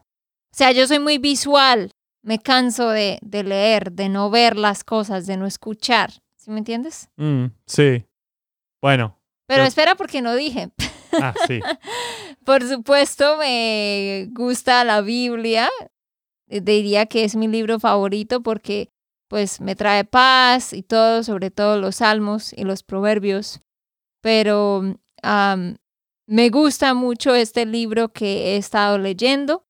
O 0.53 0.57
sea, 0.57 0.73
yo 0.73 0.87
soy 0.87 0.99
muy 0.99 1.19
visual, 1.19 1.93
me 2.23 2.39
canso 2.39 2.91
de, 2.91 3.19
de 3.23 3.45
leer, 3.45 3.93
de 3.93 4.09
no 4.09 4.31
ver 4.31 4.57
las 4.57 4.85
cosas, 4.85 5.27
de 5.27 5.37
no 5.37 5.47
escuchar. 5.47 6.11
¿Sí 6.37 6.51
me 6.51 6.59
entiendes? 6.59 7.09
Mm, 7.17 7.47
sí, 7.67 8.07
bueno. 8.81 9.19
Pero 9.47 9.63
espera 9.65 9.95
porque 9.95 10.21
no 10.21 10.35
dije. 10.35 10.71
Ah, 11.13 11.33
sí. 11.47 11.61
Por 12.45 12.63
supuesto, 12.69 13.39
me 13.39 14.29
gusta 14.33 14.85
la 14.85 15.01
Biblia. 15.01 15.71
Diría 16.47 17.07
que 17.07 17.25
es 17.25 17.35
mi 17.35 17.49
libro 17.49 17.79
favorito 17.81 18.43
porque 18.43 18.91
pues 19.29 19.61
me 19.61 19.77
trae 19.77 20.05
paz 20.05 20.73
y 20.73 20.83
todo, 20.83 21.23
sobre 21.23 21.51
todo 21.51 21.79
los 21.79 21.97
salmos 21.97 22.53
y 22.53 22.65
los 22.65 22.83
proverbios. 22.83 23.61
Pero 24.21 24.99
me 26.27 26.51
gusta 26.51 26.95
mucho 26.95 27.35
este 27.35 27.67
libro 27.67 28.09
que 28.09 28.55
he 28.55 28.57
estado 28.57 28.99
leyendo, 28.99 29.65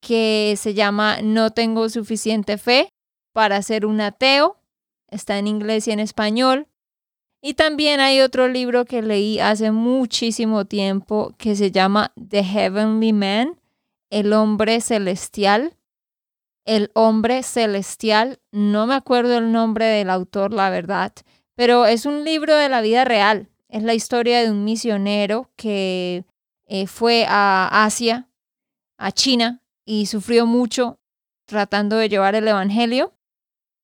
que 0.00 0.54
se 0.56 0.74
llama 0.74 1.18
No 1.22 1.50
tengo 1.50 1.88
suficiente 1.88 2.56
fe 2.56 2.92
para 3.32 3.60
ser 3.62 3.84
un 3.84 4.00
ateo. 4.00 4.56
Está 5.08 5.38
en 5.38 5.46
inglés 5.46 5.88
y 5.88 5.90
en 5.90 6.00
español. 6.00 6.68
Y 7.42 7.54
también 7.54 8.00
hay 8.00 8.20
otro 8.20 8.48
libro 8.48 8.84
que 8.84 9.02
leí 9.02 9.40
hace 9.40 9.70
muchísimo 9.70 10.66
tiempo 10.66 11.34
que 11.38 11.56
se 11.56 11.70
llama 11.70 12.12
The 12.28 12.44
Heavenly 12.44 13.12
Man, 13.12 13.58
El 14.10 14.32
hombre 14.32 14.80
celestial. 14.80 15.74
El 16.70 16.92
hombre 16.94 17.42
celestial, 17.42 18.38
no 18.52 18.86
me 18.86 18.94
acuerdo 18.94 19.38
el 19.38 19.50
nombre 19.50 19.86
del 19.86 20.08
autor, 20.08 20.54
la 20.54 20.70
verdad, 20.70 21.12
pero 21.56 21.84
es 21.84 22.06
un 22.06 22.22
libro 22.22 22.54
de 22.54 22.68
la 22.68 22.80
vida 22.80 23.04
real. 23.04 23.48
Es 23.68 23.82
la 23.82 23.92
historia 23.92 24.40
de 24.40 24.52
un 24.52 24.62
misionero 24.62 25.50
que 25.56 26.24
eh, 26.68 26.86
fue 26.86 27.26
a 27.28 27.84
Asia, 27.84 28.28
a 28.98 29.10
China, 29.10 29.64
y 29.84 30.06
sufrió 30.06 30.46
mucho 30.46 31.00
tratando 31.44 31.96
de 31.96 32.08
llevar 32.08 32.36
el 32.36 32.46
Evangelio 32.46 33.14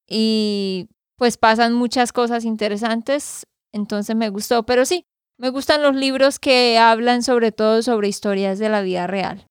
y 0.06 0.88
pues 1.16 1.38
pasan 1.38 1.72
muchas 1.72 2.12
cosas 2.12 2.44
interesantes, 2.44 3.48
entonces 3.72 4.14
me 4.14 4.28
gustó, 4.28 4.64
pero 4.64 4.84
sí, 4.84 5.06
me 5.38 5.50
gustan 5.50 5.82
los 5.82 5.96
libros 5.96 6.38
que 6.38 6.78
hablan 6.78 7.24
sobre 7.24 7.50
todo 7.50 7.82
sobre 7.82 8.06
historias 8.06 8.60
de 8.60 8.68
la 8.68 8.82
vida 8.82 9.08
real. 9.08 9.44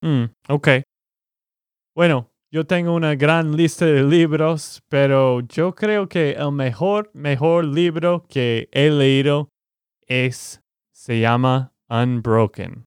Mm, 0.00 0.24
ok. 0.48 0.68
Bueno, 1.94 2.32
yo 2.50 2.64
tengo 2.64 2.94
una 2.94 3.14
gran 3.14 3.56
lista 3.56 3.84
de 3.84 4.02
libros, 4.02 4.82
pero 4.88 5.40
yo 5.40 5.74
creo 5.74 6.08
que 6.08 6.32
el 6.32 6.52
mejor, 6.52 7.10
mejor 7.12 7.64
libro 7.64 8.24
que 8.28 8.68
he 8.72 8.90
leído 8.90 9.50
es, 10.06 10.62
se 10.92 11.20
llama 11.20 11.74
Unbroken. 11.90 12.84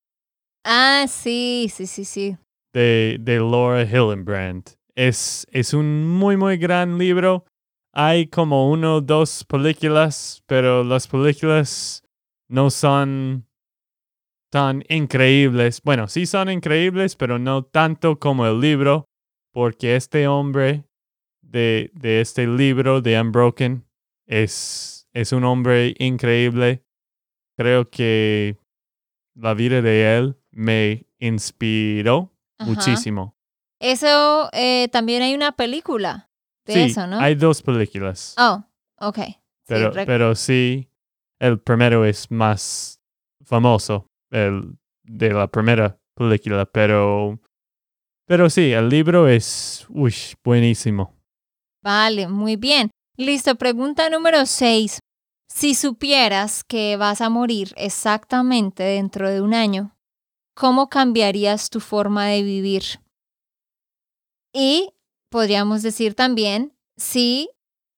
Ah, 0.65 1.05
sí, 1.07 1.67
sí, 1.71 1.85
sí, 1.85 2.05
sí. 2.05 2.37
De, 2.73 3.17
de 3.19 3.37
Laura 3.37 3.83
Hillenbrand. 3.83 4.71
Es, 4.95 5.45
es 5.51 5.73
un 5.73 6.07
muy, 6.07 6.37
muy 6.37 6.57
gran 6.57 6.97
libro. 6.97 7.45
Hay 7.93 8.27
como 8.27 8.71
uno 8.71 8.97
o 8.97 9.01
dos 9.01 9.43
películas, 9.43 10.43
pero 10.47 10.83
las 10.83 11.07
películas 11.07 12.03
no 12.49 12.69
son 12.69 13.45
tan 14.51 14.83
increíbles. 14.89 15.81
Bueno, 15.83 16.07
sí 16.07 16.25
son 16.25 16.49
increíbles, 16.49 17.15
pero 17.15 17.37
no 17.37 17.63
tanto 17.63 18.17
como 18.19 18.45
el 18.45 18.59
libro, 18.59 19.05
porque 19.51 19.95
este 19.95 20.27
hombre 20.27 20.85
de, 21.41 21.91
de 21.93 22.21
este 22.21 22.47
libro 22.47 23.01
de 23.01 23.19
Unbroken 23.19 23.85
es, 24.25 25.07
es 25.13 25.31
un 25.31 25.43
hombre 25.43 25.95
increíble. 25.99 26.83
Creo 27.57 27.89
que 27.89 28.57
la 29.35 29.53
vida 29.53 29.81
de 29.81 30.17
él 30.17 30.37
me 30.51 31.05
inspiró 31.19 32.31
Ajá. 32.57 32.69
muchísimo. 32.69 33.35
Eso 33.79 34.49
eh, 34.53 34.87
también 34.89 35.21
hay 35.23 35.33
una 35.33 35.53
película 35.53 36.29
de 36.65 36.73
sí, 36.73 36.79
eso, 36.91 37.07
¿no? 37.07 37.19
hay 37.19 37.35
dos 37.35 37.61
películas, 37.61 38.35
Oh, 38.37 38.63
ok. 38.99 39.17
Sí, 39.17 39.35
pero, 39.67 39.91
rec- 39.93 40.05
pero 40.05 40.35
sí, 40.35 40.89
el 41.39 41.59
primero 41.59 42.05
es 42.05 42.29
más 42.29 43.01
famoso, 43.43 44.07
el 44.29 44.77
de 45.03 45.33
la 45.33 45.47
primera 45.47 45.99
película, 46.15 46.65
pero, 46.65 47.39
pero 48.31 48.49
sí, 48.49 48.71
el 48.71 48.87
libro 48.87 49.27
es 49.27 49.85
uy, 49.89 50.15
buenísimo. 50.41 51.13
Vale, 51.83 52.29
muy 52.29 52.55
bien. 52.55 52.89
Listo, 53.17 53.55
pregunta 53.55 54.09
número 54.09 54.45
6. 54.45 54.99
Si 55.49 55.75
supieras 55.75 56.63
que 56.63 56.95
vas 56.95 57.19
a 57.19 57.27
morir 57.27 57.73
exactamente 57.75 58.83
dentro 58.83 59.29
de 59.29 59.41
un 59.41 59.53
año, 59.53 59.97
¿cómo 60.55 60.87
cambiarías 60.87 61.69
tu 61.69 61.81
forma 61.81 62.27
de 62.27 62.43
vivir? 62.43 62.83
Y 64.55 64.93
podríamos 65.29 65.81
decir 65.81 66.15
también, 66.15 66.71
si 66.95 67.49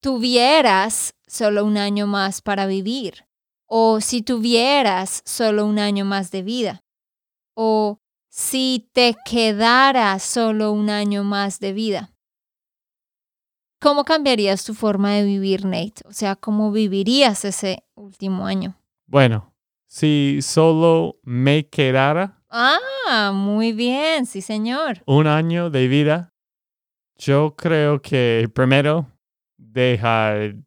tuvieras 0.02 1.14
solo 1.28 1.64
un 1.64 1.78
año 1.78 2.08
más 2.08 2.42
para 2.42 2.66
vivir, 2.66 3.28
o 3.70 4.02
si 4.02 4.24
tuvieras 4.24 5.22
solo 5.28 5.64
un 5.68 5.78
año 5.78 6.06
más 6.06 6.32
de 6.32 6.42
vida, 6.42 6.80
o 7.56 8.00
si 8.36 8.90
te 8.94 9.16
quedara 9.26 10.18
solo 10.18 10.72
un 10.72 10.90
año 10.90 11.24
más 11.24 11.60
de 11.60 11.72
vida. 11.72 12.10
¿Cómo 13.80 14.06
cambiarías 14.06 14.66
tu 14.66 14.74
forma 14.74 15.12
de 15.12 15.24
vivir, 15.24 15.66
Nate? 15.66 16.02
O 16.06 16.14
sea, 16.14 16.36
¿cómo 16.36 16.72
vivirías 16.72 17.46
ese 17.46 17.84
último 17.94 18.48
año? 18.48 18.76
Bueno, 19.06 19.54
si 19.86 20.40
solo 20.42 21.20
me 21.22 21.68
quedara 21.70 22.42
Ah, 22.50 23.32
muy 23.32 23.72
bien, 23.72 24.26
sí, 24.26 24.42
señor. 24.42 25.04
un 25.06 25.28
año 25.28 25.70
de 25.70 25.88
vida, 25.88 26.34
yo 27.16 27.56
creo 27.56 28.02
que 28.02 28.50
primero 28.52 29.12
dejaré, 29.58 30.58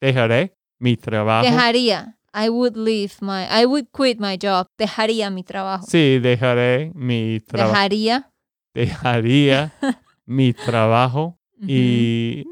dejaré 0.00 0.54
mi 0.78 0.98
trabajo. 0.98 1.46
Dejaría. 1.46 2.18
I 2.34 2.48
would 2.48 2.76
leave 2.76 3.14
my, 3.20 3.46
I 3.48 3.64
would 3.64 3.86
quit 3.92 4.18
my 4.18 4.36
job. 4.36 4.66
Dejaría 4.78 5.30
mi 5.30 5.44
trabajo. 5.44 5.86
Sí, 5.86 6.18
dejaré 6.18 6.90
mi 6.94 7.40
trabajo. 7.40 7.72
Dejaría. 7.72 8.30
Dejaría 8.74 9.72
mi 10.26 10.52
trabajo 10.52 11.38
y 11.66 12.44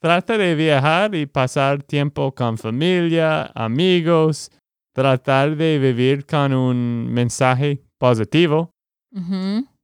trata 0.00 0.36
de 0.36 0.54
viajar 0.54 1.14
y 1.14 1.26
pasar 1.26 1.82
tiempo 1.82 2.34
con 2.34 2.58
familia, 2.58 3.50
amigos, 3.54 4.50
tratar 4.92 5.56
de 5.56 5.78
vivir 5.78 6.26
con 6.26 6.52
un 6.52 7.12
mensaje 7.12 7.82
positivo. 7.98 8.74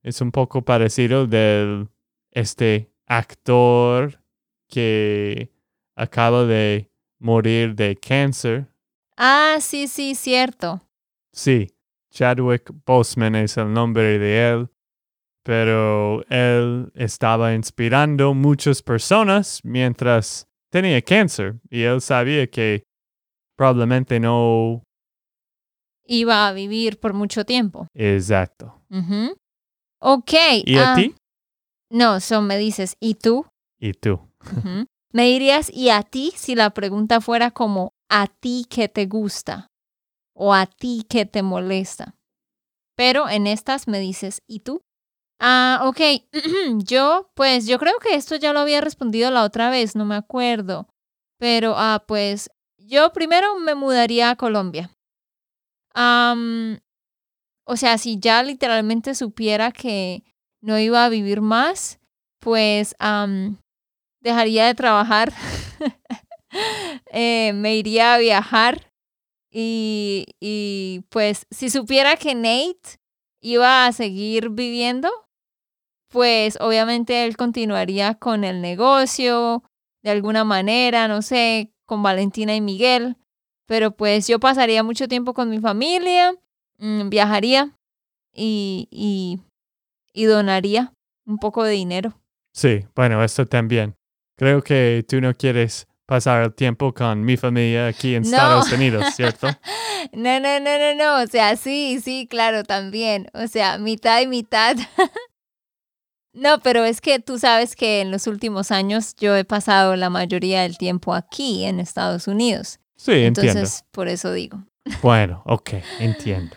Es 0.03 0.21
un 0.21 0.31
poco 0.31 0.63
parecido 0.63 1.27
del 1.27 1.89
este 2.31 2.93
actor 3.07 4.21
que 4.69 5.51
acaba 5.97 6.45
de 6.45 6.91
morir 7.19 7.75
de 7.75 7.97
cáncer. 7.97 8.69
Ah, 9.21 9.57
sí, 9.61 9.89
sí, 9.89 10.15
cierto. 10.15 10.81
Sí, 11.33 11.67
Chadwick 12.13 12.71
Boseman 12.87 13.35
es 13.35 13.57
el 13.57 13.73
nombre 13.73 14.17
de 14.17 14.49
él, 14.49 14.69
pero 15.43 16.25
él 16.29 16.93
estaba 16.95 17.53
inspirando 17.53 18.33
muchas 18.33 18.81
personas 18.81 19.61
mientras 19.65 20.47
tenía 20.71 21.03
cáncer 21.03 21.57
y 21.69 21.83
él 21.83 22.01
sabía 22.01 22.47
que 22.49 22.85
probablemente 23.57 24.21
no 24.21 24.85
Iba 26.07 26.47
a 26.47 26.53
vivir 26.53 27.01
por 27.01 27.13
mucho 27.13 27.45
tiempo. 27.45 27.89
exacto. 27.95 28.81
Ujú. 28.89 29.37
Ok. 30.01 30.33
¿Y 30.65 30.79
a 30.79 30.93
ah, 30.93 30.95
ti? 30.95 31.15
No, 31.91 32.21
so 32.21 32.41
me 32.41 32.57
dices, 32.57 32.97
¿y 33.01 33.15
tú? 33.17 33.45
¿Y 33.81 33.95
tú? 33.95 34.21
Me 35.13 35.25
dirías, 35.25 35.71
¿y 35.73 35.91
a 35.91 36.03
ti? 36.03 36.33
Si 36.37 36.55
la 36.55 36.71
pregunta 36.71 37.21
fuera 37.21 37.51
como, 37.51 37.93
¿a 38.11 38.27
ti 38.27 38.67
qué 38.69 38.89
te 38.89 39.07
gusta? 39.07 39.69
O 40.35 40.53
¿a 40.55 40.67
ti 40.67 41.07
qué 41.09 41.25
te 41.27 41.43
molesta? 41.43 42.15
Pero 42.97 43.29
en 43.29 43.47
estas 43.47 43.89
me 43.89 44.01
dices, 44.01 44.43
¿y 44.47 44.61
tú? 44.61 44.83
Ah, 45.41 45.83
ok. 45.85 46.01
yo, 46.85 47.31
pues 47.35 47.67
yo 47.67 47.79
creo 47.79 47.99
que 48.01 48.15
esto 48.15 48.37
ya 48.37 48.53
lo 48.53 48.61
había 48.61 48.81
respondido 48.81 49.31
la 49.31 49.45
otra 49.45 49.71
vez, 49.71 49.97
no 49.97 50.05
me 50.05 50.17
acuerdo. 50.17 50.89
Pero, 51.39 51.75
ah, 51.77 52.05
pues 52.07 52.51
yo 52.79 53.13
primero 53.13 53.59
me 53.59 53.75
mudaría 53.75 54.31
a 54.31 54.37
Colombia. 54.37 54.91
Am, 55.95 56.81
o 57.67 57.77
sea, 57.77 57.99
si 57.99 58.19
ya 58.19 58.43
literalmente 58.43 59.15
supiera 59.15 59.73
que 59.73 60.23
no 60.61 60.79
iba 60.79 61.05
a 61.05 61.09
vivir 61.09 61.41
más, 61.41 62.01
pues 62.41 62.95
am, 62.99 63.59
dejaría 64.21 64.67
de 64.67 64.75
trabajar, 64.75 65.33
eh, 67.13 67.53
me 67.55 67.77
iría 67.77 68.15
a 68.15 68.19
viajar 68.19 68.93
y, 69.51 70.27
y 70.41 71.05
pues 71.09 71.47
si 71.51 71.71
supiera 71.71 72.17
que 72.17 72.35
Nate 72.35 72.99
iba 73.41 73.87
a 73.87 73.93
seguir 73.93 74.51
viviendo, 74.51 75.11
pues 76.09 76.59
obviamente 76.61 77.25
él 77.25 77.37
continuaría 77.37 78.15
con 78.15 78.45
el 78.45 78.61
negocio 78.61 79.63
de 80.03 80.11
alguna 80.11 80.45
manera, 80.45 81.09
no 81.09 81.23
sé, 81.23 81.73
con 81.87 82.03
Valentina 82.03 82.55
y 82.55 82.61
Miguel, 82.61 83.17
pero 83.67 83.91
pues 83.93 84.27
yo 84.27 84.39
pasaría 84.41 84.83
mucho 84.83 85.09
tiempo 85.09 85.35
con 85.35 85.51
mi 85.51 85.61
familia, 85.61 86.35
mm, 86.79 87.09
viajaría 87.09 87.77
y, 88.33 88.89
y, 88.91 89.41
y 90.13 90.25
donaría 90.25 90.93
un 91.27 91.39
poco 91.39 91.65
de 91.65 91.73
dinero. 91.73 92.19
Sí, 92.55 92.87
bueno, 92.95 93.23
esto 93.23 93.47
también. 93.47 93.95
Creo 94.39 94.63
que 94.63 95.05
tú 95.09 95.21
no 95.21 95.35
quieres 95.35 95.89
pasar 96.07 96.45
el 96.45 96.55
tiempo 96.55 96.95
con 96.95 97.23
mi 97.25 97.37
familia 97.37 97.89
aquí 97.89 98.15
en 98.15 98.23
No. 98.23 98.29
Estados 98.29 98.73
Unidos, 98.73 99.05
¿cierto? 99.15 99.49
No, 100.13 100.39
no, 100.39 100.61
no, 100.61 100.79
no, 100.79 100.95
no. 100.95 101.23
O 101.25 101.27
sea, 101.27 101.57
sí, 101.57 102.01
sí, 102.01 102.29
claro, 102.31 102.63
también. 102.63 103.29
O 103.35 103.49
sea, 103.49 103.79
mitad 103.79 104.21
y 104.21 104.27
mitad. 104.27 104.77
No, 106.35 106.61
pero 106.61 106.85
es 106.85 107.01
que 107.01 107.19
tú 107.19 107.39
sabes 107.39 107.75
que 107.75 108.01
en 108.01 108.13
los 108.13 108.29
últimos 108.29 108.71
años 108.71 109.17
yo 109.17 109.35
he 109.35 109.45
pasado 109.45 109.97
la 109.97 110.09
mayoría 110.09 110.63
del 110.63 110.79
tiempo 110.79 111.15
aquí 111.15 111.65
en 111.65 111.81
Estados 111.81 112.29
Unidos. 112.29 112.79
Sí, 112.97 113.11
entiendo. 113.13 113.41
Entonces, 113.59 113.85
por 113.91 114.07
eso 114.09 114.33
digo. 114.33 114.63
Bueno, 115.03 115.43
ok, 115.47 115.71
entiendo. 115.99 116.57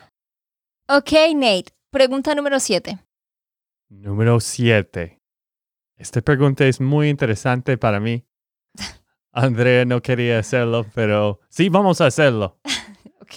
Ok, 0.87 1.11
Nate. 1.33 1.73
Pregunta 1.89 2.35
número 2.35 2.59
siete. 2.59 2.99
Número 3.89 4.39
7. 4.39 5.20
Esta 6.01 6.19
pregunta 6.19 6.65
es 6.65 6.81
muy 6.81 7.09
interesante 7.09 7.77
para 7.77 7.99
mí. 7.99 8.25
Andrea 9.31 9.85
no 9.85 10.01
quería 10.01 10.39
hacerlo, 10.39 10.87
pero 10.95 11.39
sí, 11.47 11.69
vamos 11.69 12.01
a 12.01 12.07
hacerlo. 12.07 12.59
Ok. 13.21 13.35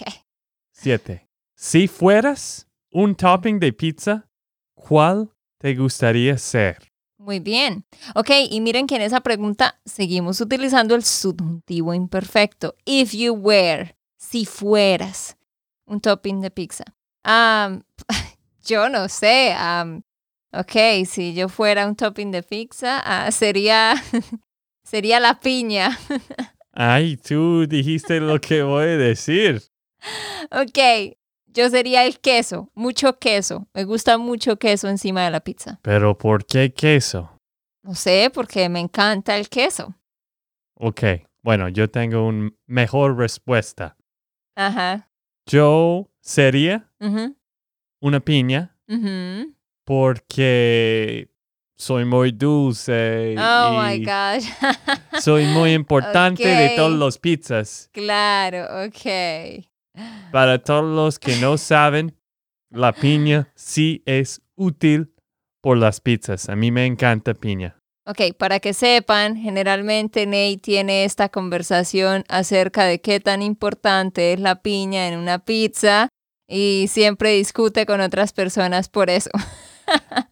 7. 0.73 1.29
Si 1.55 1.87
fueras 1.87 2.67
un 2.91 3.15
topping 3.15 3.61
de 3.61 3.73
pizza, 3.73 4.29
¿cuál 4.75 5.31
te 5.59 5.75
gustaría 5.75 6.37
ser? 6.39 6.91
Muy 7.19 7.39
bien. 7.39 7.85
Ok, 8.15 8.31
y 8.51 8.61
miren 8.61 8.87
que 8.87 8.97
en 8.97 9.03
esa 9.03 9.21
pregunta 9.21 9.81
seguimos 9.85 10.41
utilizando 10.41 10.95
el 10.95 11.05
subjuntivo 11.05 11.93
imperfecto. 11.95 12.75
If 12.87 13.13
you 13.13 13.35
were, 13.35 13.95
si 14.17 14.47
fueras 14.47 15.37
un 15.85 16.01
topping 16.01 16.41
de 16.41 16.51
pizza. 16.51 16.85
Am, 17.23 17.85
yo 18.65 18.89
no 18.89 19.09
sé. 19.09 19.55
Ok, 20.57 21.05
si 21.07 21.35
yo 21.35 21.49
fuera 21.49 21.87
un 21.87 21.97
topping 21.97 22.31
de 22.31 22.45
pizza, 22.45 23.01
ah, 23.05 23.31
sería, 23.33 23.95
sería 24.85 25.19
la 25.19 25.41
piña. 25.41 25.99
Ay, 26.73 27.17
tú 27.17 27.67
dijiste 27.67 28.21
lo 28.21 28.41
que 28.41 28.63
voy 28.63 28.85
a 28.85 28.97
decir. 28.97 29.63
Ok, 30.53 31.17
yo 31.47 31.69
sería 31.71 32.05
el 32.05 32.21
queso, 32.21 32.71
mucho 32.75 33.19
queso. 33.19 33.67
Me 33.75 33.85
gusta 33.85 34.17
mucho 34.17 34.57
queso 34.57 34.89
encima 34.89 35.25
de 35.25 35.31
la 35.31 35.41
pizza. 35.41 35.81
Pero 35.83 36.17
¿por 36.17 36.47
qué 36.47 36.73
queso? 36.73 37.37
No 37.83 37.95
sé, 37.95 38.31
porque 38.33 38.69
me 38.69 38.81
encanta 38.81 39.37
el 39.37 39.49
queso. 39.49 39.95
Ok, 40.75 41.03
bueno, 41.43 41.69
yo 41.69 41.91
tengo 41.91 42.27
una 42.27 42.51
mejor 42.67 43.17
respuesta. 43.17 43.97
Ajá. 44.57 45.11
Yo 45.47 46.09
sería 46.21 46.93
una 48.01 48.21
piña 48.21 48.77
ujú. 48.89 49.55
Porque 49.85 51.29
soy 51.77 52.05
muy 52.05 52.33
dulce 52.33 53.35
Oh 53.39 53.83
my 53.83 53.95
y 53.95 54.05
gosh. 54.05 54.49
soy 55.21 55.45
muy 55.47 55.73
importante 55.73 56.47
de 56.47 56.71
todas 56.77 56.99
las 56.99 57.19
pizzas. 57.19 57.91
claro, 57.93 58.87
ok. 58.87 59.65
Para 60.33 60.59
todos 60.59 60.85
los 60.85 61.19
que 61.19 61.37
no 61.37 61.57
saben, 61.57 62.17
la 62.71 62.93
piña 62.93 63.53
sí 63.55 64.03
es 64.07 64.41
útil 64.57 65.13
por 65.61 65.79
las 65.79 66.01
pizzas. 66.01 66.49
A 66.49 66.57
mí 66.57 66.71
me 66.73 66.87
encanta 66.87 67.35
piña. 67.35 67.77
Ok, 68.07 68.37
para 68.37 68.61
que 68.61 68.75
sepan, 68.75 69.37
generalmente 69.37 70.27
Nate 70.27 70.59
tiene 70.59 71.05
esta 71.05 71.29
conversación 71.31 72.25
acerca 72.29 72.85
de 72.85 73.01
qué 73.01 73.19
tan 73.21 73.41
importante 73.41 74.33
es 74.35 74.41
la 74.41 74.61
piña 74.63 75.09
en 75.09 75.19
una 75.19 75.39
pizza 75.39 76.09
y 76.47 76.87
siempre 76.91 77.31
discute 77.33 77.87
con 77.87 78.01
otras 78.03 78.33
personas 78.33 78.89
por 78.89 79.09
eso. 79.11 79.31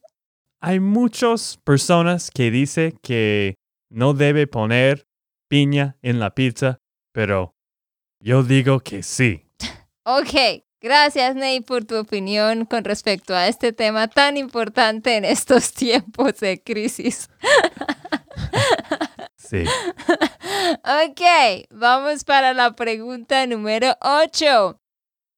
Hay 0.60 0.80
muchas 0.80 1.58
personas 1.64 2.30
que 2.30 2.50
dicen 2.50 2.98
que 3.02 3.56
no 3.90 4.14
debe 4.14 4.46
poner 4.46 5.06
piña 5.48 5.96
en 6.02 6.20
la 6.20 6.34
pizza, 6.34 6.78
pero 7.12 7.54
yo 8.20 8.42
digo 8.42 8.80
que 8.80 9.02
sí. 9.02 9.44
Ok, 10.04 10.62
gracias 10.80 11.34
Nate 11.34 11.62
por 11.62 11.84
tu 11.84 11.96
opinión 11.96 12.64
con 12.64 12.84
respecto 12.84 13.34
a 13.34 13.48
este 13.48 13.72
tema 13.72 14.08
tan 14.08 14.36
importante 14.36 15.16
en 15.16 15.24
estos 15.24 15.72
tiempos 15.74 16.38
de 16.40 16.62
crisis. 16.62 17.28
Sí. 19.36 19.64
Ok, 20.84 21.66
vamos 21.70 22.24
para 22.24 22.54
la 22.54 22.74
pregunta 22.74 23.46
número 23.46 23.98
8, 24.00 24.80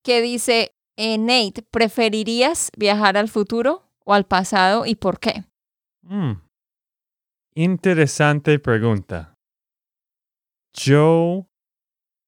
que 0.04 0.20
dice, 0.20 0.72
eh, 0.96 1.18
Nate, 1.18 1.62
¿preferirías 1.68 2.70
viajar 2.76 3.16
al 3.16 3.28
futuro 3.28 3.82
o 4.04 4.14
al 4.14 4.26
pasado 4.26 4.86
y 4.86 4.94
por 4.94 5.18
qué? 5.18 5.44
Mm. 6.02 6.34
Interesante 7.54 8.58
pregunta. 8.58 9.34
Yo 10.74 11.48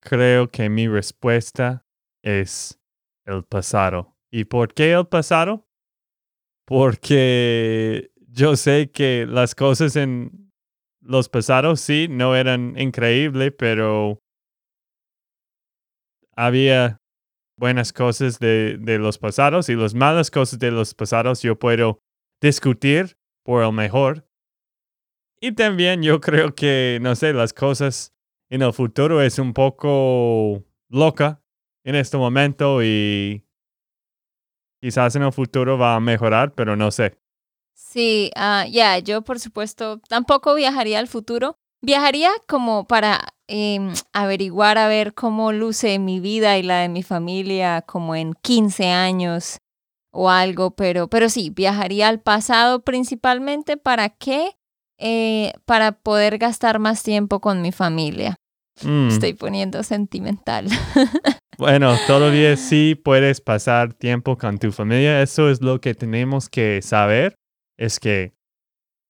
creo 0.01 0.49
que 0.49 0.69
mi 0.69 0.89
respuesta 0.89 1.85
es 2.23 2.81
el 3.25 3.45
pasado. 3.45 4.17
¿Y 4.31 4.45
por 4.45 4.73
qué 4.73 4.93
el 4.93 5.07
pasado? 5.07 5.67
Porque 6.65 8.13
yo 8.29 8.57
sé 8.57 8.91
que 8.91 9.27
las 9.29 9.55
cosas 9.55 9.97
en 9.97 10.53
los 11.01 11.29
pasados 11.29 11.81
sí 11.81 12.09
no 12.09 12.35
eran 12.35 12.79
increíbles, 12.79 13.53
pero 13.57 14.21
había 16.35 17.01
buenas 17.57 17.93
cosas 17.93 18.39
de, 18.39 18.77
de 18.79 18.99
los 18.99 19.19
pasados 19.19 19.69
y 19.69 19.75
las 19.75 19.95
malas 19.95 20.31
cosas 20.31 20.59
de 20.59 20.71
los 20.71 20.95
pasados 20.95 21.43
yo 21.43 21.59
puedo 21.59 22.01
discutir 22.41 23.17
por 23.45 23.63
el 23.63 23.73
mejor. 23.73 24.29
Y 25.41 25.53
también 25.53 26.03
yo 26.03 26.21
creo 26.21 26.55
que, 26.55 26.99
no 27.01 27.15
sé, 27.15 27.33
las 27.33 27.53
cosas 27.53 28.15
en 28.51 28.63
el 28.63 28.73
futuro 28.73 29.21
es 29.23 29.39
un 29.39 29.53
poco 29.53 30.65
loca 30.89 31.43
en 31.85 31.95
este 31.95 32.17
momento 32.17 32.83
y 32.83 33.45
quizás 34.81 35.17
en 35.17 35.23
el 35.23 35.33
futuro 35.33 35.79
va 35.79 35.95
a 35.95 36.01
mejorar, 36.01 36.55
pero 36.55 36.77
no 36.77 36.91
sé. 36.91 37.19
Sí, 37.75 38.31
ah, 38.35 38.67
ya, 38.71 38.99
yo 38.99 39.23
por 39.23 39.39
supuesto 39.39 40.01
tampoco 40.09 40.55
viajaría 40.55 40.99
al 40.99 41.09
futuro. 41.09 41.59
Viajaría 41.83 42.31
como 42.49 42.87
para 42.87 43.21
em, 43.49 43.93
averiguar 44.13 44.79
a 44.79 44.89
ver 44.89 45.15
cómo 45.15 45.53
luce 45.53 45.99
mi 45.99 46.21
vida 46.21 46.59
y 46.59 46.63
la 46.63 46.81
de 46.81 46.89
mi 46.89 47.03
familia 47.03 47.83
como 47.83 48.15
en 48.15 48.35
15 48.43 48.91
años 48.91 49.59
o 50.13 50.31
algo, 50.31 50.73
pero, 50.73 51.09
pero 51.09 51.29
sí, 51.29 51.51
viajaría 51.51 52.09
al 52.09 52.21
pasado 52.21 52.81
principalmente 52.81 53.77
para 53.77 54.09
qué? 54.09 54.53
Eh, 54.99 55.53
para 55.67 55.93
poder 55.93 56.39
gastar 56.39 56.79
más 56.79 57.03
tiempo 57.03 57.41
con 57.41 57.61
mi 57.61 57.71
familia. 57.71 58.37
Mm, 58.83 59.09
Estoy 59.09 59.35
poniendo 59.35 59.83
sentimental. 59.83 60.67
Bueno, 61.59 61.95
todavía 62.07 62.55
sí 62.59 62.95
puedes 62.95 63.41
pasar 63.41 63.95
tiempo 63.95 64.37
con 64.37 64.59
tu 64.59 64.73
familia. 64.73 65.23
Eso 65.23 65.49
es 65.49 65.63
lo 65.63 65.81
que 65.81 65.95
tenemos 65.95 66.51
que 66.51 66.83
saber, 66.83 67.35
es 67.79 67.99
que 67.99 68.35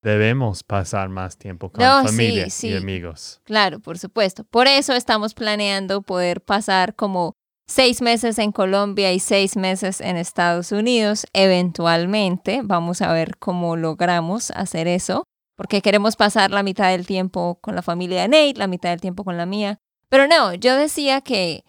debemos 0.07 0.63
pasar 0.63 1.09
más 1.09 1.37
tiempo 1.37 1.71
con 1.71 1.85
No, 1.85 2.03
sí, 2.03 2.07
familia 2.07 2.49
sí. 2.49 2.69
y 2.69 2.77
amigos. 2.77 3.41
Claro, 3.45 3.81
por 3.81 3.99
supuesto. 3.99 4.45
Por 4.45 4.69
eso 4.69 4.93
estamos 4.93 5.35
planeando 5.35 6.01
poder 6.03 6.41
pasar 6.41 6.95
como 6.95 7.33
seis 7.67 8.01
meses 8.01 8.39
en 8.39 8.53
Colombia 8.53 9.13
y 9.13 9.19
seis 9.19 9.57
meses 9.57 10.01
en 10.01 10.17
Estados 10.17 10.71
Unidos. 10.71 11.27
Eventualmente 11.33 12.61
vamos 12.63 13.03
a 13.03 13.13
ver 13.13 13.37
cómo 13.39 13.77
logramos 13.77 14.53
hacer 14.53 14.87
eso, 14.87 15.25
porque 15.57 15.83
queremos 15.83 16.15
pasar 16.15 16.53
la 16.53 16.63
mitad 16.63 16.91
del 16.91 17.05
tiempo 17.05 17.59
con 17.61 17.75
la 17.75 17.83
familia 17.83 18.23
de 18.23 18.29
Nate, 18.29 18.59
la 18.59 18.69
mitad 18.69 18.91
del 18.91 19.01
tiempo 19.01 19.25
con 19.25 19.37
la 19.37 19.47
mía. 19.47 19.79
Pero 20.09 20.29
no, 20.29 20.55
yo 20.55 20.77
decía 20.77 21.21
que 21.21 21.65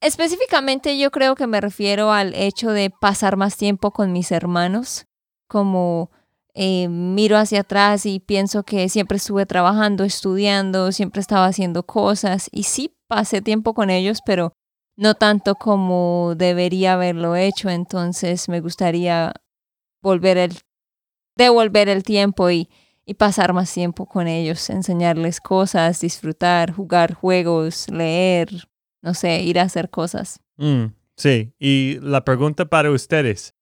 específicamente 0.00 0.98
yo 0.98 1.10
creo 1.10 1.34
que 1.34 1.46
me 1.46 1.60
refiero 1.60 2.10
al 2.10 2.34
hecho 2.34 2.70
de 2.70 2.88
pasar 2.88 3.36
más 3.36 3.58
tiempo 3.58 3.90
con 3.90 4.12
mis 4.12 4.32
hermanos, 4.32 5.04
como 5.46 6.10
eh, 6.54 6.88
miro 6.88 7.38
hacia 7.38 7.60
atrás 7.60 8.04
y 8.04 8.20
pienso 8.20 8.62
que 8.62 8.88
siempre 8.88 9.16
estuve 9.16 9.46
trabajando, 9.46 10.04
estudiando, 10.04 10.92
siempre 10.92 11.20
estaba 11.20 11.46
haciendo 11.46 11.84
cosas 11.84 12.48
y 12.52 12.64
sí 12.64 12.96
pasé 13.08 13.40
tiempo 13.40 13.72
con 13.74 13.88
ellos, 13.90 14.20
pero 14.24 14.52
no 14.96 15.14
tanto 15.14 15.54
como 15.54 16.34
debería 16.36 16.94
haberlo 16.94 17.36
hecho, 17.36 17.70
entonces 17.70 18.48
me 18.48 18.60
gustaría 18.60 19.32
volver 20.02 20.36
el, 20.36 20.58
devolver 21.36 21.88
el 21.88 22.02
tiempo 22.02 22.50
y, 22.50 22.68
y 23.06 23.14
pasar 23.14 23.52
más 23.52 23.72
tiempo 23.72 24.06
con 24.06 24.28
ellos, 24.28 24.68
enseñarles 24.70 25.40
cosas, 25.40 26.00
disfrutar, 26.00 26.72
jugar 26.72 27.14
juegos, 27.14 27.88
leer, 27.90 28.68
no 29.00 29.14
sé, 29.14 29.42
ir 29.42 29.58
a 29.58 29.62
hacer 29.62 29.88
cosas. 29.90 30.40
Mm, 30.56 30.86
sí, 31.16 31.54
y 31.58 31.98
la 32.00 32.24
pregunta 32.24 32.66
para 32.66 32.90
ustedes, 32.90 33.54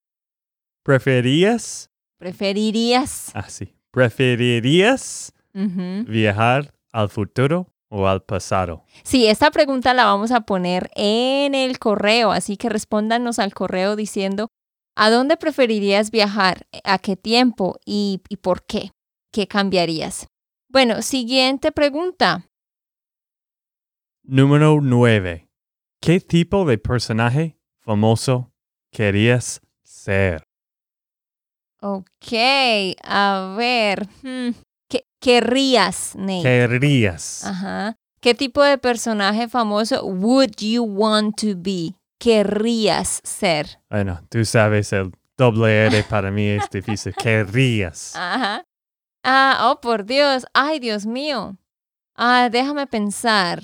¿preferías, 0.82 1.89
¿Preferirías? 2.20 3.30
ah, 3.34 3.48
sí, 3.48 3.74
¿preferirías 3.90 5.32
viajar 5.54 6.74
al 6.92 7.08
futuro 7.08 7.72
o 7.88 8.06
al 8.06 8.22
pasado? 8.22 8.84
Sí, 9.04 9.26
esta 9.26 9.50
pregunta 9.50 9.94
la 9.94 10.04
vamos 10.04 10.30
a 10.30 10.42
poner 10.42 10.90
en 10.96 11.54
el 11.54 11.78
correo, 11.78 12.30
así 12.30 12.58
que 12.58 12.68
respóndanos 12.68 13.38
al 13.38 13.54
correo 13.54 13.96
diciendo 13.96 14.48
¿a 14.96 15.08
dónde 15.08 15.38
preferirías 15.38 16.10
viajar? 16.10 16.66
¿A 16.84 16.98
qué 16.98 17.16
tiempo? 17.16 17.78
¿Y, 17.86 18.20
y 18.28 18.36
por 18.36 18.66
qué? 18.66 18.90
¿Qué 19.32 19.46
cambiarías? 19.46 20.26
Bueno, 20.68 21.00
siguiente 21.00 21.72
pregunta. 21.72 22.50
Número 24.22 24.78
9. 24.82 25.48
¿Qué 26.02 26.20
tipo 26.20 26.66
de 26.66 26.76
personaje 26.76 27.56
famoso 27.78 28.52
querías 28.92 29.62
ser? 29.82 30.49
Ok, 31.82 32.32
a 33.02 33.54
ver. 33.56 34.06
hmm, 34.22 34.50
¿Qué 34.88 35.04
querrías, 35.20 36.14
Nate? 36.16 36.42
Querrías. 36.42 37.44
Ajá. 37.44 37.96
¿Qué 38.20 38.34
tipo 38.34 38.62
de 38.62 38.76
personaje 38.76 39.48
famoso 39.48 40.04
would 40.04 40.56
you 40.60 40.82
want 40.84 41.36
to 41.40 41.54
be? 41.56 41.94
Querrías 42.18 43.20
ser. 43.24 43.80
Bueno, 43.88 44.20
tú 44.28 44.44
sabes, 44.44 44.92
el 44.92 45.10
doble 45.38 45.86
R 45.86 46.02
para 46.04 46.30
mí 46.30 46.46
es 46.48 46.68
difícil. 46.70 47.14
Querrías. 47.14 48.14
Ajá. 48.14 48.64
Ah, 49.24 49.70
oh, 49.70 49.80
por 49.80 50.04
Dios. 50.04 50.46
Ay, 50.52 50.80
Dios 50.80 51.06
mío. 51.06 51.56
Ah, 52.14 52.48
déjame 52.52 52.86
pensar. 52.86 53.62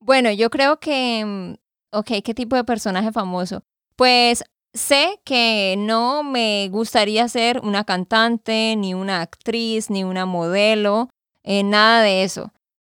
Bueno, 0.00 0.30
yo 0.30 0.48
creo 0.50 0.78
que... 0.78 1.24
mm, 1.24 1.54
Ok, 1.92 2.06
¿qué 2.24 2.34
tipo 2.34 2.54
de 2.54 2.62
personaje 2.62 3.10
famoso? 3.10 3.64
Pues 3.96 4.44
sé 4.74 5.20
que 5.24 5.74
no 5.78 6.22
me 6.22 6.68
gustaría 6.70 7.28
ser 7.28 7.60
una 7.60 7.84
cantante, 7.84 8.74
ni 8.76 8.94
una 8.94 9.20
actriz, 9.22 9.90
ni 9.90 10.04
una 10.04 10.26
modelo, 10.26 11.08
eh, 11.42 11.62
nada 11.62 12.02
de 12.02 12.24
eso. 12.24 12.52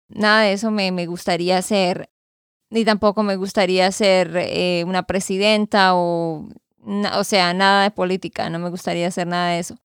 Nada 0.08 0.42
de 0.42 0.52
eso 0.52 0.70
me, 0.70 0.92
me 0.92 1.06
gustaría 1.06 1.60
ser. 1.62 2.10
Ni 2.70 2.84
tampoco 2.84 3.22
me 3.22 3.36
gustaría 3.36 3.90
ser 3.92 4.32
eh, 4.36 4.84
una 4.86 5.04
presidenta 5.04 5.94
o, 5.94 6.48
o 7.14 7.24
sea, 7.24 7.54
nada 7.54 7.84
de 7.84 7.90
política. 7.90 8.50
No 8.50 8.58
me 8.58 8.70
gustaría 8.70 9.08
hacer 9.08 9.26
nada 9.26 9.50
de 9.50 9.60
eso. 9.60 9.78